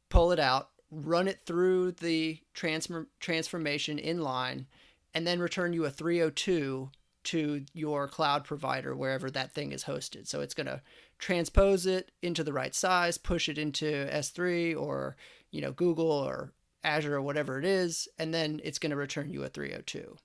pull 0.08 0.32
it 0.32 0.40
out, 0.40 0.70
run 0.90 1.28
it 1.28 1.40
through 1.44 1.92
the 1.92 2.38
transform- 2.54 3.08
transformation 3.20 3.98
inline, 3.98 4.66
and 5.14 5.26
then 5.26 5.40
return 5.40 5.72
you 5.72 5.84
a 5.84 5.90
302 5.90 6.90
to 7.24 7.64
your 7.74 8.08
cloud 8.08 8.44
provider 8.44 8.96
wherever 8.96 9.30
that 9.30 9.52
thing 9.52 9.72
is 9.72 9.84
hosted. 9.84 10.26
So 10.26 10.40
it's 10.40 10.54
going 10.54 10.66
to 10.66 10.80
transpose 11.18 11.84
it 11.84 12.10
into 12.22 12.42
the 12.42 12.52
right 12.52 12.74
size, 12.74 13.18
push 13.18 13.48
it 13.48 13.58
into 13.58 14.08
S3 14.10 14.78
or 14.78 15.16
you 15.50 15.60
know 15.60 15.72
Google 15.72 16.10
or 16.10 16.52
Azure 16.84 17.16
or 17.16 17.22
whatever 17.22 17.58
it 17.58 17.64
is, 17.64 18.08
and 18.18 18.32
then 18.32 18.60
it's 18.64 18.78
going 18.78 18.90
to 18.90 18.96
return 18.96 19.30
you 19.30 19.42
a 19.44 19.48
302. 19.48 20.16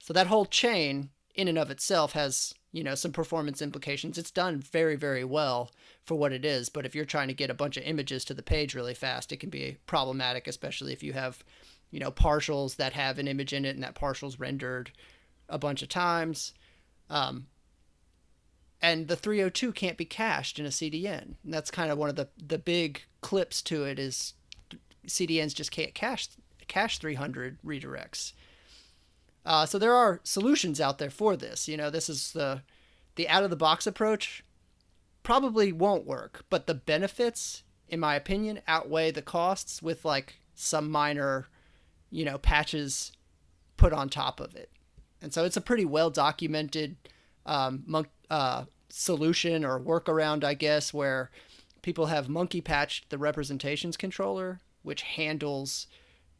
So 0.00 0.12
that 0.12 0.26
whole 0.26 0.46
chain 0.46 1.10
in 1.34 1.48
and 1.48 1.58
of 1.58 1.70
itself 1.70 2.12
has 2.12 2.54
you 2.74 2.82
know, 2.82 2.96
some 2.96 3.12
performance 3.12 3.62
implications. 3.62 4.18
It's 4.18 4.32
done 4.32 4.58
very, 4.58 4.96
very 4.96 5.22
well 5.22 5.70
for 6.04 6.16
what 6.16 6.32
it 6.32 6.44
is. 6.44 6.68
But 6.68 6.84
if 6.84 6.92
you're 6.92 7.04
trying 7.04 7.28
to 7.28 7.34
get 7.34 7.48
a 7.48 7.54
bunch 7.54 7.76
of 7.76 7.84
images 7.84 8.24
to 8.24 8.34
the 8.34 8.42
page 8.42 8.74
really 8.74 8.94
fast, 8.94 9.30
it 9.30 9.38
can 9.38 9.48
be 9.48 9.76
problematic, 9.86 10.48
especially 10.48 10.92
if 10.92 11.00
you 11.00 11.12
have, 11.12 11.44
you 11.92 12.00
know, 12.00 12.10
partials 12.10 12.74
that 12.74 12.92
have 12.92 13.20
an 13.20 13.28
image 13.28 13.52
in 13.52 13.64
it 13.64 13.76
and 13.76 13.84
that 13.84 13.94
partial's 13.94 14.40
rendered 14.40 14.90
a 15.48 15.56
bunch 15.56 15.82
of 15.82 15.88
times. 15.88 16.52
Um, 17.08 17.46
and 18.82 19.06
the 19.06 19.14
302 19.14 19.70
can't 19.70 19.96
be 19.96 20.04
cached 20.04 20.58
in 20.58 20.66
a 20.66 20.70
CDN. 20.70 21.36
And 21.44 21.54
that's 21.54 21.70
kind 21.70 21.92
of 21.92 21.98
one 21.98 22.10
of 22.10 22.16
the, 22.16 22.28
the 22.44 22.58
big 22.58 23.02
clips 23.20 23.62
to 23.62 23.84
it 23.84 24.00
is 24.00 24.34
CDNs 25.06 25.54
just 25.54 25.70
can't 25.70 25.94
cache 25.94 26.28
cache 26.66 26.98
300 26.98 27.58
redirects. 27.64 28.32
Uh, 29.44 29.66
so 29.66 29.78
there 29.78 29.94
are 29.94 30.20
solutions 30.24 30.80
out 30.80 30.98
there 30.98 31.10
for 31.10 31.36
this. 31.36 31.68
You 31.68 31.76
know, 31.76 31.90
this 31.90 32.08
is 32.08 32.32
the 32.32 32.62
the 33.16 33.28
out 33.28 33.44
of 33.44 33.50
the 33.50 33.56
box 33.56 33.86
approach. 33.86 34.44
Probably 35.22 35.72
won't 35.72 36.06
work, 36.06 36.44
but 36.50 36.66
the 36.66 36.74
benefits, 36.74 37.62
in 37.88 38.00
my 38.00 38.14
opinion, 38.14 38.60
outweigh 38.66 39.10
the 39.10 39.22
costs 39.22 39.82
with 39.82 40.04
like 40.04 40.36
some 40.54 40.90
minor, 40.90 41.46
you 42.10 42.24
know, 42.24 42.38
patches 42.38 43.12
put 43.76 43.92
on 43.92 44.08
top 44.08 44.40
of 44.40 44.54
it. 44.54 44.70
And 45.22 45.32
so 45.32 45.44
it's 45.44 45.56
a 45.56 45.62
pretty 45.62 45.84
well 45.84 46.10
documented 46.10 46.96
um, 47.46 48.06
uh, 48.30 48.64
solution 48.90 49.64
or 49.64 49.80
workaround, 49.80 50.44
I 50.44 50.54
guess, 50.54 50.92
where 50.92 51.30
people 51.82 52.06
have 52.06 52.28
monkey 52.28 52.60
patched 52.60 53.10
the 53.10 53.18
representations 53.18 53.96
controller, 53.96 54.60
which 54.82 55.02
handles 55.02 55.86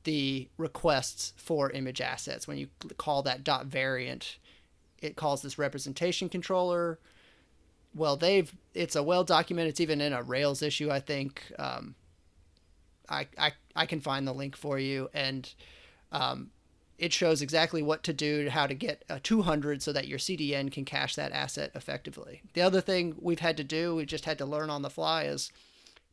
the 0.04 0.48
requests 0.56 1.32
for 1.36 1.70
image 1.70 2.00
assets. 2.00 2.46
When 2.46 2.58
you 2.58 2.68
call 2.96 3.22
that 3.22 3.44
dot 3.44 3.66
variant, 3.66 4.38
it 5.02 5.16
calls 5.16 5.42
this 5.42 5.58
representation 5.58 6.28
controller. 6.28 6.98
Well, 7.94 8.16
they've 8.16 8.52
it's 8.74 8.96
a 8.96 9.02
well 9.02 9.24
documented. 9.24 9.70
It's 9.70 9.80
even 9.80 10.00
in 10.00 10.12
a 10.12 10.22
Rails 10.22 10.62
issue, 10.62 10.90
I 10.90 11.00
think. 11.00 11.42
Um, 11.58 11.94
I, 13.08 13.26
I 13.38 13.52
I 13.76 13.86
can 13.86 14.00
find 14.00 14.26
the 14.26 14.32
link 14.32 14.56
for 14.56 14.78
you, 14.78 15.10
and 15.12 15.52
um, 16.12 16.50
it 16.98 17.12
shows 17.12 17.42
exactly 17.42 17.82
what 17.82 18.02
to 18.04 18.12
do, 18.12 18.48
how 18.50 18.66
to 18.66 18.74
get 18.74 19.04
a 19.08 19.20
200 19.20 19.82
so 19.82 19.92
that 19.92 20.08
your 20.08 20.18
CDN 20.18 20.70
can 20.70 20.84
cache 20.84 21.16
that 21.16 21.32
asset 21.32 21.70
effectively. 21.74 22.42
The 22.52 22.62
other 22.62 22.80
thing 22.80 23.16
we've 23.20 23.40
had 23.40 23.56
to 23.56 23.64
do, 23.64 23.96
we 23.96 24.06
just 24.06 24.24
had 24.24 24.38
to 24.38 24.46
learn 24.46 24.70
on 24.70 24.82
the 24.82 24.90
fly, 24.90 25.24
is 25.24 25.50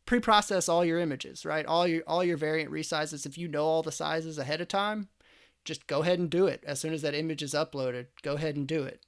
pre-process 0.06 0.68
all 0.68 0.84
your 0.84 1.00
images, 1.00 1.46
right? 1.46 1.66
All 1.66 1.88
your 1.88 2.04
all 2.08 2.24
your 2.24 2.38
variant 2.38 2.72
resizes. 2.72 3.26
If 3.26 3.38
you 3.38 3.48
know 3.48 3.66
all 3.66 3.84
the 3.84 3.92
sizes 3.92 4.38
ahead 4.38 4.62
of 4.62 4.68
time, 4.68 5.10
just 5.64 5.88
go 5.88 6.02
ahead 6.02 6.20
and 6.20 6.30
do 6.30 6.48
it. 6.48 6.64
As 6.66 6.80
soon 6.80 6.94
as 6.94 7.02
that 7.02 7.14
image 7.14 7.44
is 7.44 7.54
uploaded, 7.54 8.08
go 8.22 8.34
ahead 8.34 8.56
and 8.56 8.68
do 8.68 8.84
it. 8.84 9.06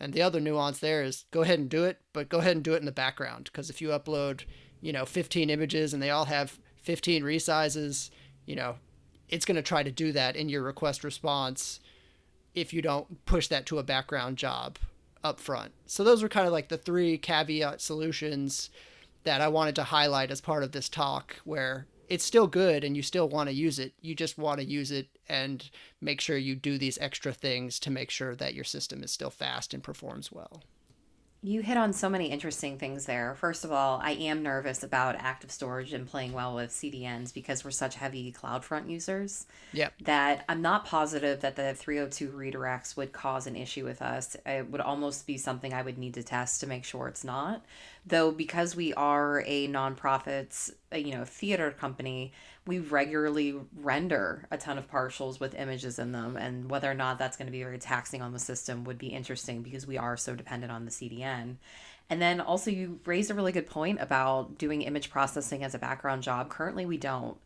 And 0.00 0.12
the 0.12 0.22
other 0.22 0.40
nuance 0.40 0.78
there 0.78 1.02
is 1.02 1.24
go 1.30 1.42
ahead 1.42 1.58
and 1.58 1.68
do 1.68 1.84
it, 1.84 2.00
but 2.12 2.28
go 2.28 2.38
ahead 2.38 2.56
and 2.56 2.64
do 2.64 2.74
it 2.74 2.78
in 2.78 2.86
the 2.86 2.92
background 2.92 3.44
because 3.44 3.68
if 3.68 3.80
you 3.80 3.88
upload, 3.88 4.44
you 4.80 4.92
know, 4.92 5.04
15 5.04 5.50
images 5.50 5.92
and 5.92 6.02
they 6.02 6.10
all 6.10 6.26
have 6.26 6.58
15 6.82 7.24
resizes, 7.24 8.10
you 8.46 8.54
know, 8.54 8.76
it's 9.28 9.44
going 9.44 9.56
to 9.56 9.62
try 9.62 9.82
to 9.82 9.90
do 9.90 10.12
that 10.12 10.36
in 10.36 10.48
your 10.48 10.62
request 10.62 11.02
response 11.02 11.80
if 12.54 12.72
you 12.72 12.80
don't 12.80 13.24
push 13.26 13.48
that 13.48 13.66
to 13.66 13.78
a 13.78 13.82
background 13.82 14.36
job 14.36 14.78
up 15.24 15.40
front. 15.40 15.72
So 15.86 16.04
those 16.04 16.22
were 16.22 16.28
kind 16.28 16.46
of 16.46 16.52
like 16.52 16.68
the 16.68 16.78
three 16.78 17.18
caveat 17.18 17.80
solutions 17.80 18.70
that 19.24 19.40
I 19.40 19.48
wanted 19.48 19.74
to 19.76 19.84
highlight 19.84 20.30
as 20.30 20.40
part 20.40 20.62
of 20.62 20.72
this 20.72 20.88
talk 20.88 21.36
where 21.44 21.86
it's 22.08 22.24
still 22.24 22.46
good 22.46 22.84
and 22.84 22.96
you 22.96 23.02
still 23.02 23.28
want 23.28 23.48
to 23.48 23.54
use 23.54 23.78
it. 23.78 23.92
You 24.00 24.14
just 24.14 24.38
want 24.38 24.60
to 24.60 24.66
use 24.66 24.90
it 24.90 25.08
and 25.28 25.68
make 26.00 26.20
sure 26.20 26.36
you 26.36 26.54
do 26.54 26.78
these 26.78 26.98
extra 26.98 27.32
things 27.32 27.78
to 27.80 27.90
make 27.90 28.10
sure 28.10 28.34
that 28.34 28.54
your 28.54 28.64
system 28.64 29.02
is 29.02 29.12
still 29.12 29.30
fast 29.30 29.74
and 29.74 29.82
performs 29.82 30.32
well. 30.32 30.62
You 31.40 31.62
hit 31.62 31.76
on 31.76 31.92
so 31.92 32.08
many 32.08 32.26
interesting 32.26 32.78
things 32.78 33.06
there. 33.06 33.34
First 33.36 33.64
of 33.64 33.70
all, 33.70 34.00
I 34.02 34.10
am 34.10 34.42
nervous 34.42 34.82
about 34.82 35.14
active 35.16 35.52
storage 35.52 35.92
and 35.92 36.04
playing 36.04 36.32
well 36.32 36.56
with 36.56 36.70
CDNs 36.70 37.32
because 37.32 37.64
we're 37.64 37.70
such 37.70 37.94
heavy 37.94 38.32
CloudFront 38.32 38.90
users. 38.90 39.46
Yep. 39.72 39.92
That 40.02 40.44
I'm 40.48 40.62
not 40.62 40.84
positive 40.84 41.40
that 41.42 41.54
the 41.54 41.74
302 41.74 42.30
redirects 42.30 42.96
would 42.96 43.12
cause 43.12 43.46
an 43.46 43.54
issue 43.54 43.84
with 43.84 44.02
us. 44.02 44.36
It 44.44 44.68
would 44.70 44.80
almost 44.80 45.28
be 45.28 45.38
something 45.38 45.72
I 45.72 45.82
would 45.82 45.96
need 45.96 46.14
to 46.14 46.24
test 46.24 46.58
to 46.60 46.66
make 46.66 46.84
sure 46.84 47.06
it's 47.06 47.22
not. 47.22 47.64
Though 48.04 48.32
because 48.32 48.74
we 48.74 48.92
are 48.94 49.44
a 49.46 49.68
nonprofits, 49.68 50.72
you 50.94 51.12
know, 51.12 51.24
theater 51.24 51.70
company, 51.70 52.32
we 52.66 52.78
regularly 52.78 53.54
render 53.76 54.46
a 54.50 54.56
ton 54.56 54.78
of 54.78 54.90
partials 54.90 55.40
with 55.40 55.54
images 55.54 55.98
in 55.98 56.12
them 56.12 56.36
and 56.36 56.70
whether 56.70 56.90
or 56.90 56.94
not 56.94 57.18
that's 57.18 57.36
going 57.36 57.46
to 57.46 57.52
be 57.52 57.62
very 57.62 57.78
taxing 57.78 58.22
on 58.22 58.32
the 58.32 58.38
system 58.38 58.84
would 58.84 58.98
be 58.98 59.08
interesting 59.08 59.62
because 59.62 59.86
we 59.86 59.98
are 59.98 60.16
so 60.16 60.34
dependent 60.34 60.72
on 60.72 60.84
the 60.84 60.90
cdn 60.90 61.56
and 62.10 62.22
then 62.22 62.40
also 62.40 62.70
you 62.70 63.00
raised 63.04 63.30
a 63.30 63.34
really 63.34 63.52
good 63.52 63.66
point 63.66 64.00
about 64.00 64.58
doing 64.58 64.82
image 64.82 65.10
processing 65.10 65.62
as 65.62 65.74
a 65.74 65.78
background 65.78 66.22
job. 66.22 66.48
Currently 66.48 66.86
we 66.86 66.96
don't 66.96 67.36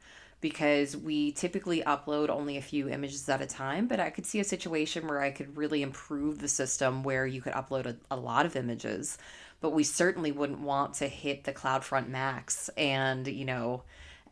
because 0.40 0.96
we 0.96 1.32
typically 1.32 1.82
upload 1.82 2.28
only 2.28 2.56
a 2.56 2.62
few 2.62 2.88
images 2.88 3.28
at 3.28 3.40
a 3.40 3.46
time 3.46 3.86
but 3.86 4.00
i 4.00 4.10
could 4.10 4.26
see 4.26 4.40
a 4.40 4.44
situation 4.44 5.06
where 5.06 5.20
i 5.20 5.30
could 5.30 5.56
really 5.56 5.82
improve 5.82 6.40
the 6.40 6.48
system 6.48 7.04
where 7.04 7.24
you 7.24 7.40
could 7.40 7.52
upload 7.52 7.86
a, 7.86 7.96
a 8.10 8.16
lot 8.16 8.44
of 8.44 8.56
images 8.56 9.18
but 9.62 9.72
we 9.72 9.84
certainly 9.84 10.32
wouldn't 10.32 10.60
want 10.60 10.94
to 10.94 11.08
hit 11.08 11.44
the 11.44 11.52
cloudfront 11.52 12.08
max 12.08 12.68
and 12.76 13.26
you 13.26 13.46
know 13.46 13.82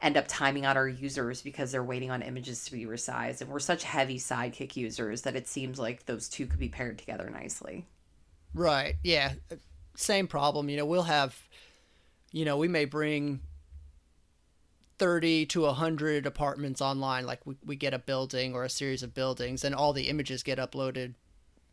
end 0.02 0.16
up 0.16 0.26
timing 0.28 0.64
out 0.64 0.76
our 0.76 0.88
users 0.88 1.42
because 1.42 1.72
they're 1.72 1.84
waiting 1.84 2.10
on 2.10 2.22
images 2.22 2.64
to 2.64 2.72
be 2.72 2.84
resized. 2.86 3.40
And 3.40 3.50
we're 3.50 3.58
such 3.58 3.84
heavy 3.84 4.18
Sidekiq 4.18 4.76
users 4.76 5.22
that 5.22 5.36
it 5.36 5.46
seems 5.46 5.78
like 5.78 6.06
those 6.06 6.28
two 6.28 6.46
could 6.46 6.58
be 6.58 6.68
paired 6.68 6.98
together 6.98 7.28
nicely. 7.30 7.86
Right. 8.54 8.96
Yeah. 9.04 9.32
Same 9.96 10.26
problem. 10.26 10.68
You 10.68 10.78
know, 10.78 10.86
we'll 10.86 11.02
have, 11.02 11.38
you 12.32 12.44
know, 12.44 12.56
we 12.56 12.66
may 12.66 12.86
bring 12.86 13.40
30 14.98 15.46
to 15.46 15.62
100 15.62 16.26
apartments 16.26 16.80
online. 16.80 17.26
Like 17.26 17.46
we, 17.46 17.56
we 17.64 17.76
get 17.76 17.92
a 17.92 17.98
building 17.98 18.54
or 18.54 18.64
a 18.64 18.70
series 18.70 19.02
of 19.02 19.14
buildings, 19.14 19.64
and 19.64 19.74
all 19.74 19.92
the 19.92 20.08
images 20.08 20.42
get 20.42 20.58
uploaded 20.58 21.14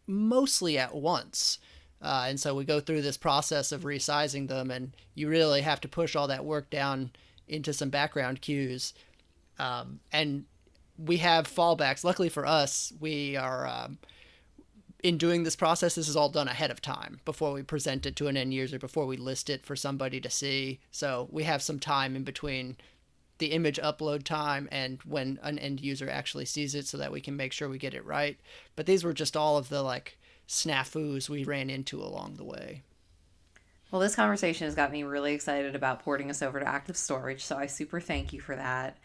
mostly 0.06 0.78
at 0.78 0.96
once. 0.96 1.60
Uh, 2.02 2.26
and 2.28 2.40
so 2.40 2.54
we 2.54 2.64
go 2.64 2.80
through 2.80 3.02
this 3.02 3.18
process 3.18 3.72
of 3.72 3.82
resizing 3.82 4.48
them, 4.48 4.70
and 4.72 4.92
you 5.16 5.28
really 5.28 5.62
have 5.62 5.82
to 5.82 5.88
push 5.88 6.16
all 6.16 6.28
that 6.28 6.46
work 6.46 6.70
down 6.70 7.12
into 7.48 7.74
some 7.74 7.90
background 7.90 8.42
queues. 8.42 8.94
Um, 9.58 10.00
and 10.12 10.46
we 10.98 11.18
have 11.18 11.48
fallbacks. 11.48 12.04
Luckily 12.04 12.30
for 12.30 12.46
us, 12.46 12.94
we 13.00 13.36
are 13.36 13.68
um, 13.68 13.98
in 15.04 15.18
doing 15.18 15.44
this 15.44 15.56
process. 15.56 15.96
This 15.96 16.10
is 16.10 16.16
all 16.16 16.30
done 16.30 16.48
ahead 16.48 16.72
of 16.72 16.82
time 16.82 17.20
before 17.26 17.54
we 17.54 17.64
present 17.64 18.06
it 18.06 18.16
to 18.18 18.28
an 18.28 18.38
end 18.38 18.54
user, 18.54 18.78
before 18.78 19.06
we 19.06 19.18
list 19.18 19.50
it 19.50 19.66
for 19.66 19.76
somebody 19.76 20.20
to 20.22 20.30
see. 20.30 20.80
So 20.92 21.28
we 21.32 21.44
have 21.44 21.62
some 21.62 21.80
time 21.80 22.16
in 22.16 22.24
between 22.24 22.78
the 23.40 23.48
image 23.48 23.80
upload 23.80 24.24
time 24.24 24.68
and 24.72 25.00
when 25.04 25.40
an 25.44 25.60
end 25.60 25.80
user 25.80 26.10
actually 26.10 26.46
sees 26.46 26.74
it, 26.74 26.88
so 26.88 26.98
that 26.98 27.12
we 27.12 27.22
can 27.22 27.36
make 27.36 27.54
sure 27.54 27.70
we 27.70 27.78
get 27.78 27.94
it 27.94 28.06
right. 28.06 28.38
But 28.76 28.86
these 28.86 29.04
were 29.04 29.14
just 29.14 29.38
all 29.38 29.58
of 29.58 29.70
the 29.70 29.84
like 29.84 30.18
snafus 30.48 31.30
we 31.30 31.44
ran 31.44 31.70
into 31.70 32.02
along 32.02 32.36
the 32.36 32.44
way. 32.44 32.84
Well, 33.92 34.02
this 34.02 34.16
conversation 34.16 34.66
has 34.66 34.76
got 34.76 34.92
me 34.92 35.04
really 35.04 35.34
excited 35.34 35.76
about 35.76 36.04
porting 36.04 36.30
us 36.30 36.42
over 36.42 36.60
to 36.60 36.68
active 36.68 36.98
storage, 36.98 37.44
so 37.44 37.58
I 37.58 37.68
super 37.68 38.00
thank 38.00 38.34
you 38.34 38.42
for 38.42 38.56
that. 38.56 38.98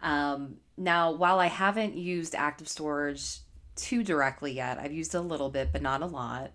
Um, 0.00 0.58
now, 0.76 1.10
while 1.10 1.40
I 1.40 1.46
haven't 1.46 1.96
used 1.96 2.34
active 2.34 2.68
storage 2.68 3.38
too 3.74 4.04
directly 4.04 4.52
yet, 4.52 4.78
I've 4.78 4.92
used 4.92 5.14
a 5.14 5.20
little 5.20 5.50
bit, 5.50 5.70
but 5.72 5.82
not 5.82 6.02
a 6.02 6.06
lot. 6.06 6.52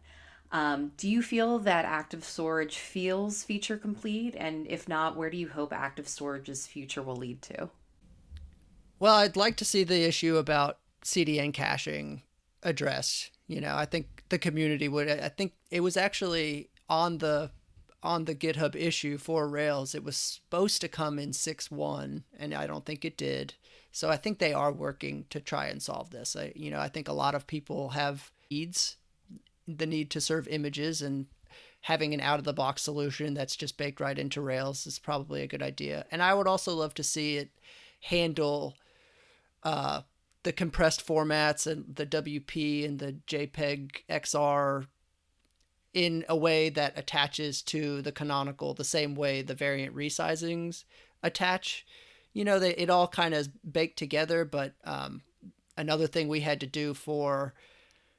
Um, 0.52 0.92
do 0.98 1.10
you 1.10 1.22
feel 1.22 1.60
that 1.60 1.84
active 1.84 2.24
storage 2.24 2.78
feels 2.78 3.44
feature 3.44 3.76
complete? 3.76 4.36
And 4.38 4.68
if 4.68 4.88
not, 4.88 5.18
where 5.18 5.30
do 5.30 5.38
you 5.38 5.50
hope 5.50 5.74
active 5.74 6.08
storage's 6.08 6.68
future 6.68 7.02
will 7.02 7.16
lead 7.16 7.42
to? 7.44 7.70
Well, 9.00 9.16
I'd 9.16 9.36
like 9.36 9.58
to 9.58 9.66
see 9.66 9.84
the 9.84 10.04
issue 10.04 10.38
about 10.38 10.78
CDN 11.04 11.54
caching 11.54 12.22
addressed. 12.62 13.32
You 13.48 13.62
know, 13.62 13.76
I 13.76 13.86
think 13.86 14.23
the 14.34 14.39
community 14.39 14.88
would, 14.88 15.08
I 15.08 15.30
think 15.30 15.54
it 15.69 15.82
was 15.82 15.96
actually 15.96 16.72
on 16.89 17.19
the 17.19 17.52
on 18.02 18.26
the 18.26 18.34
GitHub 18.34 18.76
issue 18.76 19.17
for 19.17 19.48
Rails, 19.48 19.93
it 19.93 20.04
was 20.04 20.17
supposed 20.17 20.82
to 20.82 20.89
come 20.89 21.19
in 21.19 21.30
6.1, 21.30 22.24
and 22.38 22.54
I 22.54 22.67
don't 22.67 22.84
think 22.84 23.06
it 23.06 23.15
did. 23.15 23.54
So 23.91 24.10
I 24.10 24.17
think 24.17 24.39
they 24.39 24.52
are 24.52 24.74
working 24.74 25.26
to 25.30 25.39
try 25.39 25.67
and 25.67 25.82
solve 25.82 26.10
this. 26.10 26.36
I, 26.36 26.52
you 26.54 26.69
know, 26.69 26.80
I 26.80 26.89
think 26.89 27.08
a 27.08 27.13
lot 27.13 27.34
of 27.36 27.48
people 27.48 27.89
have 27.89 28.32
needs, 28.52 28.98
the 29.67 29.86
need 29.86 30.10
to 30.10 30.19
serve 30.19 30.48
images, 30.50 31.02
and 31.02 31.28
having 31.82 32.13
an 32.13 32.19
out 32.19 32.39
of 32.39 32.46
the 32.46 32.54
box 32.54 32.82
solution 32.82 33.36
that's 33.36 33.56
just 33.56 33.78
baked 33.78 34.02
right 34.02 34.19
into 34.19 34.41
Rails 34.41 34.86
is 34.86 35.00
probably 35.00 35.43
a 35.43 35.48
good 35.48 35.62
idea. 35.62 36.06
And 36.12 36.22
I 36.22 36.34
would 36.34 36.48
also 36.48 36.74
love 36.74 36.96
to 36.96 37.04
see 37.04 37.38
it 37.38 37.52
handle 38.02 38.74
uh, 39.63 40.02
the 40.44 40.54
compressed 40.54 41.06
formats 41.06 41.66
and 41.66 41.96
the 41.96 42.06
WP 42.06 42.86
and 42.86 43.00
the 43.00 43.18
JPEG 43.28 44.04
XR 44.10 44.88
in 45.94 46.26
a 46.28 46.36
way 46.36 46.70
that 46.70 46.98
attaches 46.98 47.62
to 47.62 48.02
the 48.02 48.12
canonical 48.12 48.74
the 48.74 48.84
same 48.84 49.16
way 49.16 49.42
the 49.42 49.54
variant 49.54 49.96
resizings 49.96 50.84
attach. 51.22 51.86
You 52.34 52.44
know, 52.44 52.60
they 52.60 52.72
it 52.76 52.90
all 52.90 53.08
kind 53.08 53.34
of 53.34 53.50
baked 53.70 53.98
together, 53.98 54.44
but 54.44 54.74
um, 54.84 55.22
another 55.78 56.08
thing 56.08 56.28
we 56.28 56.42
had 56.42 56.60
to 56.62 56.68
do 56.68 56.94
for 56.94 57.54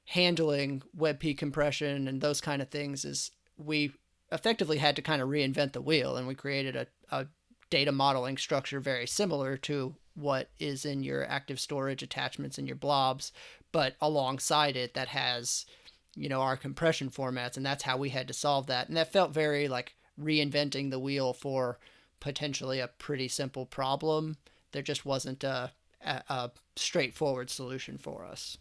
handling 0.07 0.83
WebP 0.97 1.37
compression 1.37 2.07
and 2.07 2.21
those 2.21 2.41
kind 2.41 2.63
of 2.63 2.69
things 2.69 3.05
is 3.05 3.31
we 3.57 3.93
effectively 4.31 4.79
had 4.79 4.97
to 4.97 5.03
kind 5.03 5.23
of 5.23 5.29
reinvent 5.29 5.73
the 5.73 5.81
wheel 5.81 6.17
and 6.17 6.27
we 6.27 6.35
created 6.35 6.77
a, 6.77 6.87
a 7.11 7.27
data 7.71 7.93
modeling 7.93 8.37
structure 8.37 8.81
very 8.81 9.07
similar 9.07 9.57
to 9.57 9.95
what 10.15 10.49
is 10.59 10.85
in 10.85 11.03
your 11.03 11.27
active 11.27 11.59
storage 11.59 12.03
attachments 12.03 12.59
and 12.59 12.69
your 12.69 12.77
blobs, 12.77 13.33
but 13.73 13.97
alongside 14.01 14.77
it 14.77 14.95
that 14.95 15.09
has, 15.09 15.67
you 16.15 16.29
know, 16.29 16.41
our 16.41 16.57
compression 16.57 17.11
formats. 17.11 17.57
And 17.57 17.67
that's 17.67 17.83
how 17.83 17.97
we 17.97 18.11
had 18.11 18.29
to 18.29 18.35
solve 18.35 18.67
that. 18.69 18.89
And 18.89 18.97
that 18.97 19.13
felt 19.13 19.33
very 19.33 19.69
like 19.69 19.95
reinventing 20.21 20.91
the 20.91 20.99
wheel 20.99 21.33
for 21.33 21.79
potentially 22.21 22.81
a 22.81 22.89
pretty 22.89 23.29
simple 23.29 23.67
problem. 23.67 24.37
There 24.73 24.83
just 24.83 25.05
wasn't 25.05 25.45
a, 25.45 25.73
a, 26.05 26.23
a 26.29 26.51
straightforward 26.77 27.51
solution 27.51 27.99
for 27.99 28.25
us. 28.25 28.59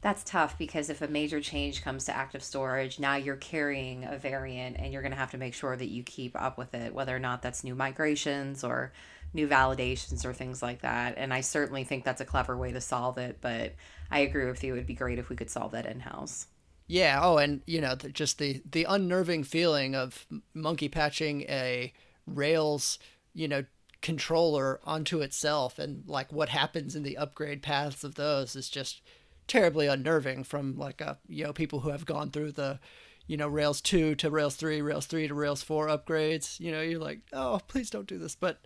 That's 0.00 0.22
tough 0.22 0.58
because 0.58 0.90
if 0.90 1.00
a 1.00 1.08
major 1.08 1.40
change 1.40 1.82
comes 1.82 2.04
to 2.04 2.14
active 2.14 2.42
storage, 2.42 3.00
now 3.00 3.16
you're 3.16 3.36
carrying 3.36 4.04
a 4.04 4.18
variant 4.18 4.76
and 4.78 4.92
you're 4.92 5.00
going 5.00 5.12
to 5.12 5.18
have 5.18 5.30
to 5.30 5.38
make 5.38 5.54
sure 5.54 5.76
that 5.76 5.88
you 5.88 6.02
keep 6.02 6.38
up 6.38 6.58
with 6.58 6.74
it, 6.74 6.92
whether 6.92 7.16
or 7.16 7.18
not 7.18 7.40
that's 7.40 7.64
new 7.64 7.74
migrations 7.74 8.62
or 8.62 8.92
new 9.34 9.48
validations 9.48 10.24
or 10.24 10.32
things 10.32 10.62
like 10.62 10.82
that. 10.82 11.14
And 11.18 11.34
I 11.34 11.40
certainly 11.40 11.84
think 11.84 12.04
that's 12.04 12.20
a 12.20 12.24
clever 12.24 12.56
way 12.56 12.72
to 12.72 12.80
solve 12.80 13.18
it, 13.18 13.38
but 13.40 13.74
I 14.10 14.20
agree 14.20 14.46
with 14.46 14.62
you. 14.64 14.72
It 14.72 14.76
would 14.76 14.86
be 14.86 14.94
great 14.94 15.18
if 15.18 15.28
we 15.28 15.36
could 15.36 15.50
solve 15.50 15.72
that 15.72 15.86
in 15.86 16.00
house. 16.00 16.46
Yeah. 16.86 17.20
Oh, 17.22 17.38
and 17.38 17.62
you 17.66 17.80
know, 17.80 17.94
the, 17.94 18.10
just 18.10 18.38
the 18.38 18.62
the 18.70 18.84
unnerving 18.84 19.44
feeling 19.44 19.94
of 19.94 20.26
monkey 20.52 20.88
patching 20.88 21.42
a 21.42 21.92
Rails, 22.26 22.98
you 23.34 23.48
know, 23.48 23.64
controller 24.00 24.80
onto 24.84 25.20
itself, 25.20 25.78
and 25.78 26.04
like 26.06 26.32
what 26.32 26.50
happens 26.50 26.94
in 26.94 27.02
the 27.02 27.16
upgrade 27.16 27.62
paths 27.62 28.04
of 28.04 28.14
those 28.14 28.54
is 28.54 28.68
just 28.68 29.02
terribly 29.46 29.86
unnerving 29.86 30.44
from 30.44 30.76
like 30.76 31.00
a 31.00 31.18
you 31.28 31.44
know 31.44 31.52
people 31.52 31.80
who 31.80 31.90
have 31.90 32.06
gone 32.06 32.30
through 32.30 32.52
the 32.52 32.78
you 33.26 33.36
know 33.36 33.48
rails 33.48 33.80
2 33.80 34.14
to 34.14 34.30
rails 34.30 34.56
3 34.56 34.80
rails 34.80 35.06
3 35.06 35.28
to 35.28 35.34
rails 35.34 35.62
4 35.62 35.88
upgrades 35.88 36.58
you 36.60 36.72
know 36.72 36.80
you're 36.80 37.00
like 37.00 37.20
oh 37.32 37.60
please 37.68 37.90
don't 37.90 38.06
do 38.06 38.18
this 38.18 38.34
but 38.34 38.64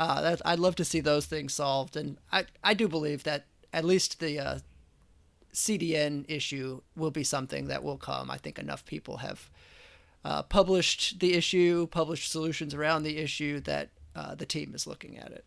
uh, 0.00 0.20
that, 0.20 0.42
i'd 0.44 0.58
love 0.58 0.74
to 0.74 0.84
see 0.84 1.00
those 1.00 1.26
things 1.26 1.54
solved 1.54 1.96
and 1.96 2.16
i 2.32 2.44
i 2.64 2.74
do 2.74 2.88
believe 2.88 3.22
that 3.22 3.44
at 3.72 3.84
least 3.84 4.18
the 4.18 4.38
uh, 4.38 4.58
cdn 5.52 6.24
issue 6.28 6.80
will 6.96 7.10
be 7.10 7.24
something 7.24 7.68
that 7.68 7.82
will 7.82 7.98
come 7.98 8.30
i 8.30 8.36
think 8.36 8.58
enough 8.58 8.84
people 8.84 9.18
have 9.18 9.50
uh, 10.24 10.42
published 10.42 11.20
the 11.20 11.34
issue 11.34 11.86
published 11.86 12.30
solutions 12.30 12.74
around 12.74 13.02
the 13.02 13.18
issue 13.18 13.60
that 13.60 13.88
uh, 14.16 14.34
the 14.34 14.46
team 14.46 14.72
is 14.74 14.86
looking 14.86 15.16
at 15.16 15.30
it 15.30 15.44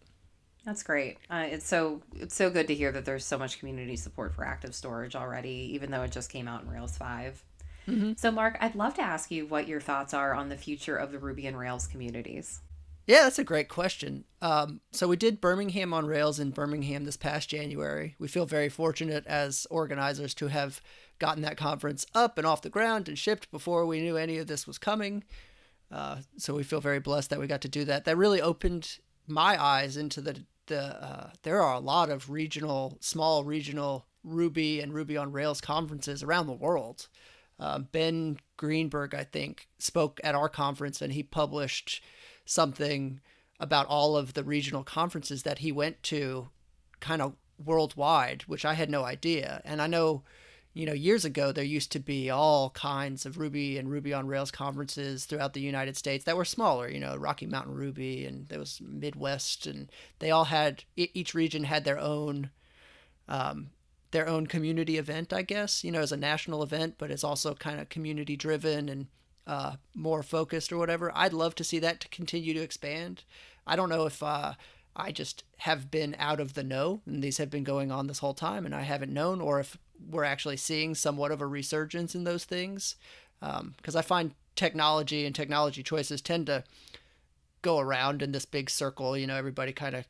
that's 0.66 0.82
great. 0.82 1.18
Uh, 1.30 1.46
it's 1.50 1.68
so 1.68 2.02
it's 2.16 2.36
so 2.36 2.50
good 2.50 2.68
to 2.68 2.76
hear 2.76 2.92
that 2.94 3.04
there's 3.04 3.26
so 3.26 3.38
much 3.38 3.60
community 3.60 3.98
support 3.98 4.34
for 4.34 4.46
active 4.46 4.74
storage 4.74 5.16
already, 5.16 5.72
even 5.74 5.92
though 5.92 6.04
it 6.04 6.12
just 6.12 6.32
came 6.32 6.48
out 6.48 6.63
in 6.63 6.70
Rails 6.70 6.98
5. 6.98 7.44
Mm-hmm. 7.88 8.13
So, 8.16 8.32
Mark, 8.32 8.58
I'd 8.62 8.76
love 8.76 8.94
to 8.96 9.02
ask 9.02 9.30
you 9.30 9.46
what 9.46 9.68
your 9.68 9.82
thoughts 9.82 10.13
are 10.13 10.34
on 10.34 10.48
the 10.48 10.56
future 10.56 10.96
of 10.96 11.12
the 11.12 11.20
Ruby 11.20 11.48
and 11.48 11.60
Rails 11.60 11.86
communities. 11.86 12.62
Yeah, 13.06 13.24
that's 13.24 13.39
a 13.39 13.44
great 13.44 13.68
question. 13.68 14.24
Um, 14.42 14.80
so 14.92 15.08
we 15.08 15.18
did 15.18 15.42
Birmingham 15.42 15.94
on 15.94 16.06
Rails 16.06 16.39
in 16.39 16.52
Birmingham 16.52 17.04
this 17.04 17.18
past 17.18 17.50
January. 17.50 18.16
We 18.18 18.30
feel 18.30 18.46
very 18.46 18.70
fortunate 18.70 19.28
as 19.28 19.68
organizers 19.70 20.34
to 20.36 20.48
have 20.48 20.82
gotten 21.20 21.44
that 21.44 21.58
conference 21.58 22.06
up 22.16 22.38
and 22.38 22.48
off 22.48 22.62
the 22.62 22.70
ground 22.70 23.10
and 23.10 23.20
shipped 23.20 23.52
before 23.52 23.86
we 23.86 24.00
knew 24.00 24.16
any 24.16 24.38
of 24.38 24.48
this 24.48 24.66
was 24.66 24.78
coming. 24.78 25.24
Uh, 25.92 26.18
so 26.38 26.54
we 26.54 26.63
feel 26.63 26.80
very 26.80 27.00
blessed 27.00 27.30
that 27.30 27.39
we 27.39 27.48
got 27.48 27.62
to 27.62 27.68
do 27.68 27.84
that. 27.86 28.06
That 28.06 28.18
really 28.18 28.42
opened 28.42 29.00
my 29.28 29.62
eyes 29.62 29.98
into 29.98 30.22
the 30.22 30.46
the 30.68 30.82
uh, 30.82 31.32
there 31.44 31.62
are 31.62 31.74
a 31.74 31.80
lot 31.80 32.10
of 32.10 32.30
regional, 32.30 32.98
small 33.02 33.44
regional 33.44 34.06
Ruby 34.24 34.80
and 34.80 34.94
Ruby 34.94 35.18
on 35.18 35.34
Rails 35.34 35.60
conferences 35.60 36.24
around 36.24 36.48
the 36.48 36.54
world. 36.54 37.10
Uh, 37.60 37.80
ben 37.80 38.38
Greenberg, 38.58 39.13
I 39.13 39.26
think, 39.26 39.68
spoke 39.78 40.22
at 40.24 40.36
our 40.36 40.50
conference 40.50 41.02
and 41.02 41.12
he 41.13 41.22
published 41.22 42.02
something 42.45 43.19
about 43.60 43.88
all 43.88 44.17
of 44.17 44.34
the 44.34 44.43
regional 44.43 44.84
conferences 44.84 45.43
that 45.43 45.60
he 45.60 45.71
went 45.71 46.01
to 46.03 46.49
kind 46.99 47.21
of 47.21 47.36
worldwide, 47.63 48.43
which 48.43 48.65
I 48.65 48.73
had 48.73 48.89
no 48.89 49.03
idea. 49.03 49.62
And 49.63 49.82
I 49.82 49.88
know 49.88 50.23
you 50.73 50.88
know, 50.88 50.93
years 50.93 51.23
ago, 51.23 51.51
there 51.51 51.63
used 51.63 51.91
to 51.91 51.99
be 51.99 52.32
all 52.32 52.71
kinds 52.71 53.25
of 53.25 53.38
Ruby 53.38 53.77
and 53.77 53.91
Ruby 53.91 54.12
on 54.12 54.25
Rails 54.25 54.49
conferences 54.49 55.25
throughout 55.25 55.53
the 55.53 55.62
United 55.62 55.95
States 55.95 56.25
that 56.25 56.36
were 56.36 56.45
smaller, 56.45 56.89
you 56.89 56.99
know, 56.99 57.15
Rocky 57.15 57.45
Mountain 57.45 57.75
Ruby 57.75 58.25
and 58.25 58.47
there 58.49 58.58
was 58.58 58.82
Midwest, 58.82 59.67
and 59.67 59.91
they 60.17 60.32
all 60.32 60.45
had, 60.45 60.84
each 60.95 61.36
region 61.36 61.65
had 61.65 61.84
their 61.84 61.99
own, 61.99 62.49
um, 63.27 63.69
their 64.10 64.27
own 64.27 64.47
community 64.47 64.97
event, 64.97 65.32
I 65.32 65.43
guess, 65.43 65.84
you 65.84 65.91
know, 65.91 66.01
as 66.01 66.12
a 66.12 66.17
national 66.17 66.63
event, 66.63 66.95
but 66.97 67.12
it's 67.12 67.23
also 67.23 67.53
kind 67.53 67.79
of 67.79 67.89
community 67.89 68.36
driven 68.36 68.89
and 68.89 69.08
uh, 69.47 69.75
more 69.95 70.23
focused 70.23 70.71
or 70.71 70.77
whatever. 70.77 71.12
I'd 71.13 71.34
love 71.34 71.56
to 71.56 71.63
see 71.63 71.79
that 71.79 71.99
to 72.01 72.08
continue 72.10 72.53
to 72.53 72.62
expand. 72.62 73.23
I 73.65 73.75
don't 73.75 73.89
know 73.89 74.06
if, 74.06 74.21
uh, 74.21 74.53
I 74.95 75.12
just 75.12 75.43
have 75.58 75.89
been 75.89 76.15
out 76.19 76.39
of 76.39 76.53
the 76.53 76.63
know 76.63 77.01
and 77.06 77.23
these 77.23 77.38
have 77.38 77.49
been 77.49 77.63
going 77.63 77.91
on 77.91 78.08
this 78.08 78.19
whole 78.19 78.34
time 78.36 78.65
and 78.65 78.75
I 78.75 78.82
haven't 78.82 79.13
known, 79.13 79.41
or 79.41 79.60
if 79.60 79.77
we're 80.10 80.23
actually 80.23 80.58
seeing 80.58 80.95
somewhat 80.95 81.32
of 81.32 81.41
a 81.41 81.47
resurgence 81.47 82.15
in 82.15 82.23
those 82.23 82.45
things. 82.45 82.95
Because 83.39 83.95
um, 83.95 83.99
I 83.99 84.01
find 84.01 84.36
technology 84.56 85.25
and 85.25 85.36
technology 85.36 85.84
choices 85.84 86.21
tend 86.21 86.47
to 86.47 86.63
go 87.62 87.79
around 87.79 88.21
in 88.21 88.32
this 88.32 88.45
big 88.45 88.69
circle. 88.69 89.17
You 89.17 89.27
know, 89.27 89.36
everybody 89.36 89.73
kind 89.73 89.95
of 89.95 90.06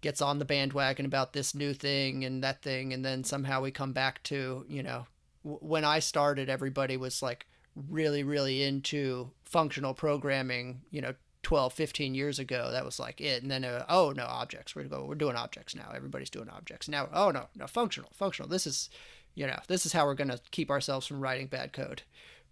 gets 0.00 0.20
on 0.20 0.38
the 0.38 0.44
bandwagon 0.44 1.06
about 1.06 1.32
this 1.32 1.54
new 1.54 1.72
thing 1.72 2.24
and 2.24 2.42
that 2.42 2.60
thing, 2.62 2.92
and 2.92 3.04
then 3.04 3.24
somehow 3.24 3.60
we 3.60 3.70
come 3.70 3.92
back 3.92 4.22
to, 4.24 4.66
you 4.68 4.82
know, 4.82 5.06
w- 5.44 5.60
when 5.60 5.84
I 5.84 6.00
started, 6.00 6.48
everybody 6.48 6.96
was 6.96 7.22
like 7.22 7.46
really, 7.88 8.22
really 8.22 8.62
into 8.62 9.30
functional 9.44 9.94
programming, 9.94 10.82
you 10.90 11.00
know, 11.00 11.14
12 11.42 11.72
15 11.72 12.14
years 12.14 12.38
ago 12.38 12.68
that 12.70 12.84
was 12.84 13.00
like 13.00 13.20
it. 13.20 13.42
And 13.42 13.50
then 13.50 13.64
uh, 13.64 13.84
oh 13.88 14.12
no 14.16 14.26
objects. 14.26 14.76
We're 14.76 14.86
we're 14.88 15.14
doing 15.14 15.36
objects 15.36 15.74
now. 15.74 15.90
Everybody's 15.94 16.30
doing 16.30 16.48
objects 16.48 16.88
now. 16.88 17.08
Oh 17.12 17.30
no 17.30 17.46
no 17.56 17.66
functional 17.66 18.10
functional. 18.14 18.48
This 18.48 18.66
is 18.66 18.88
you 19.34 19.46
know 19.46 19.58
this 19.66 19.84
is 19.84 19.92
how 19.92 20.06
we're 20.06 20.14
going 20.14 20.30
to 20.30 20.40
keep 20.52 20.70
ourselves 20.70 21.06
from 21.06 21.20
writing 21.20 21.48
bad 21.48 21.72
code. 21.72 22.02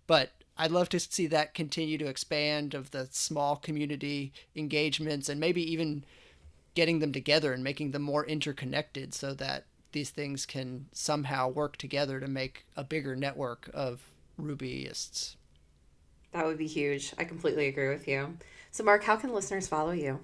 But 0.06 0.30
i'd 0.58 0.70
love 0.70 0.88
to 0.90 1.00
see 1.00 1.26
that 1.28 1.54
continue 1.54 1.96
to 1.96 2.08
expand 2.08 2.74
of 2.74 2.90
the 2.90 3.08
small 3.10 3.56
community 3.56 4.32
engagements 4.54 5.28
and 5.28 5.40
maybe 5.40 5.62
even 5.72 6.04
getting 6.74 6.98
them 6.98 7.12
together 7.12 7.52
and 7.52 7.64
making 7.64 7.90
them 7.90 8.02
more 8.02 8.26
interconnected 8.26 9.14
so 9.14 9.34
that 9.34 9.64
these 9.92 10.10
things 10.10 10.46
can 10.46 10.86
somehow 10.92 11.48
work 11.48 11.76
together 11.76 12.20
to 12.20 12.28
make 12.28 12.64
a 12.76 12.84
bigger 12.84 13.16
network 13.16 13.68
of 13.74 14.10
rubyists 14.38 15.36
that 16.32 16.44
would 16.44 16.58
be 16.58 16.66
huge 16.66 17.14
i 17.18 17.24
completely 17.24 17.68
agree 17.68 17.88
with 17.88 18.06
you 18.06 18.36
so, 18.70 18.84
Mark, 18.84 19.04
how 19.04 19.16
can 19.16 19.34
listeners 19.34 19.66
follow 19.66 19.90
you? 19.90 20.20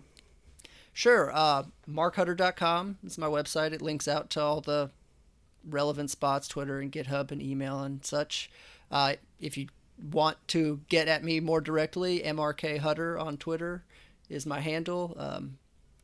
Sure. 0.92 1.30
Uh, 1.34 1.64
markhutter.com 1.88 2.98
is 3.04 3.18
my 3.18 3.26
website. 3.26 3.72
It 3.72 3.82
links 3.82 4.08
out 4.08 4.30
to 4.30 4.40
all 4.40 4.60
the 4.60 4.90
relevant 5.68 6.10
spots 6.10 6.48
Twitter 6.48 6.80
and 6.80 6.92
GitHub 6.92 7.30
and 7.32 7.42
email 7.42 7.80
and 7.80 8.04
such. 8.04 8.50
Uh, 8.90 9.14
if 9.40 9.58
you 9.58 9.68
want 10.12 10.36
to 10.48 10.80
get 10.88 11.08
at 11.08 11.24
me 11.24 11.40
more 11.40 11.60
directly, 11.60 12.20
MRK 12.20 12.78
Hutter 12.78 13.18
on 13.18 13.36
Twitter 13.36 13.84
is 14.28 14.46
my 14.46 14.60
handle. 14.60 15.16
Um, 15.18 15.58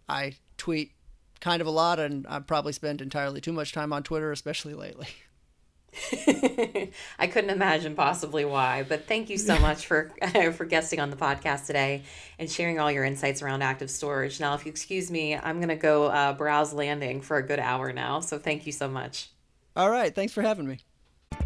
I 0.09 0.35
tweet 0.59 0.93
kind 1.41 1.61
of 1.61 1.67
a 1.67 1.71
lot, 1.71 1.99
and 1.99 2.27
I 2.29 2.41
probably 2.41 2.73
spend 2.73 3.01
entirely 3.01 3.41
too 3.41 3.53
much 3.53 3.73
time 3.73 3.93
on 3.93 4.03
Twitter, 4.03 4.33
especially 4.33 4.75
lately. 4.75 5.09
I 7.19 7.27
couldn't 7.27 7.51
imagine 7.51 7.95
possibly 7.95 8.45
why, 8.45 8.85
but 8.89 9.07
thank 9.07 9.29
you 9.29 9.37
so 9.37 9.59
much 9.59 9.87
for 9.87 10.11
for 10.57 10.65
guesting 10.65 11.01
on 11.01 11.11
the 11.11 11.17
podcast 11.17 11.67
today 11.67 12.05
and 12.39 12.51
sharing 12.51 12.81
all 12.81 12.91
your 12.91 13.05
insights 13.05 13.43
around 13.43 13.63
active 13.63 13.91
storage. 13.91 14.41
Now, 14.41 14.55
if 14.55 14.65
you 14.65 14.71
excuse 14.71 15.11
me, 15.11 15.37
I'm 15.37 15.57
going 15.57 15.69
to 15.69 15.77
go 15.77 16.07
uh, 16.07 16.33
browse 16.33 16.73
landing 16.73 17.21
for 17.21 17.37
a 17.37 17.47
good 17.47 17.59
hour 17.59 17.93
now. 17.93 18.21
So 18.21 18.39
thank 18.39 18.67
you 18.67 18.73
so 18.73 18.89
much. 18.89 19.29
All 19.77 19.91
right, 19.91 20.15
thanks 20.15 20.33
for 20.33 20.43
having 20.43 20.67
me. 20.67 20.79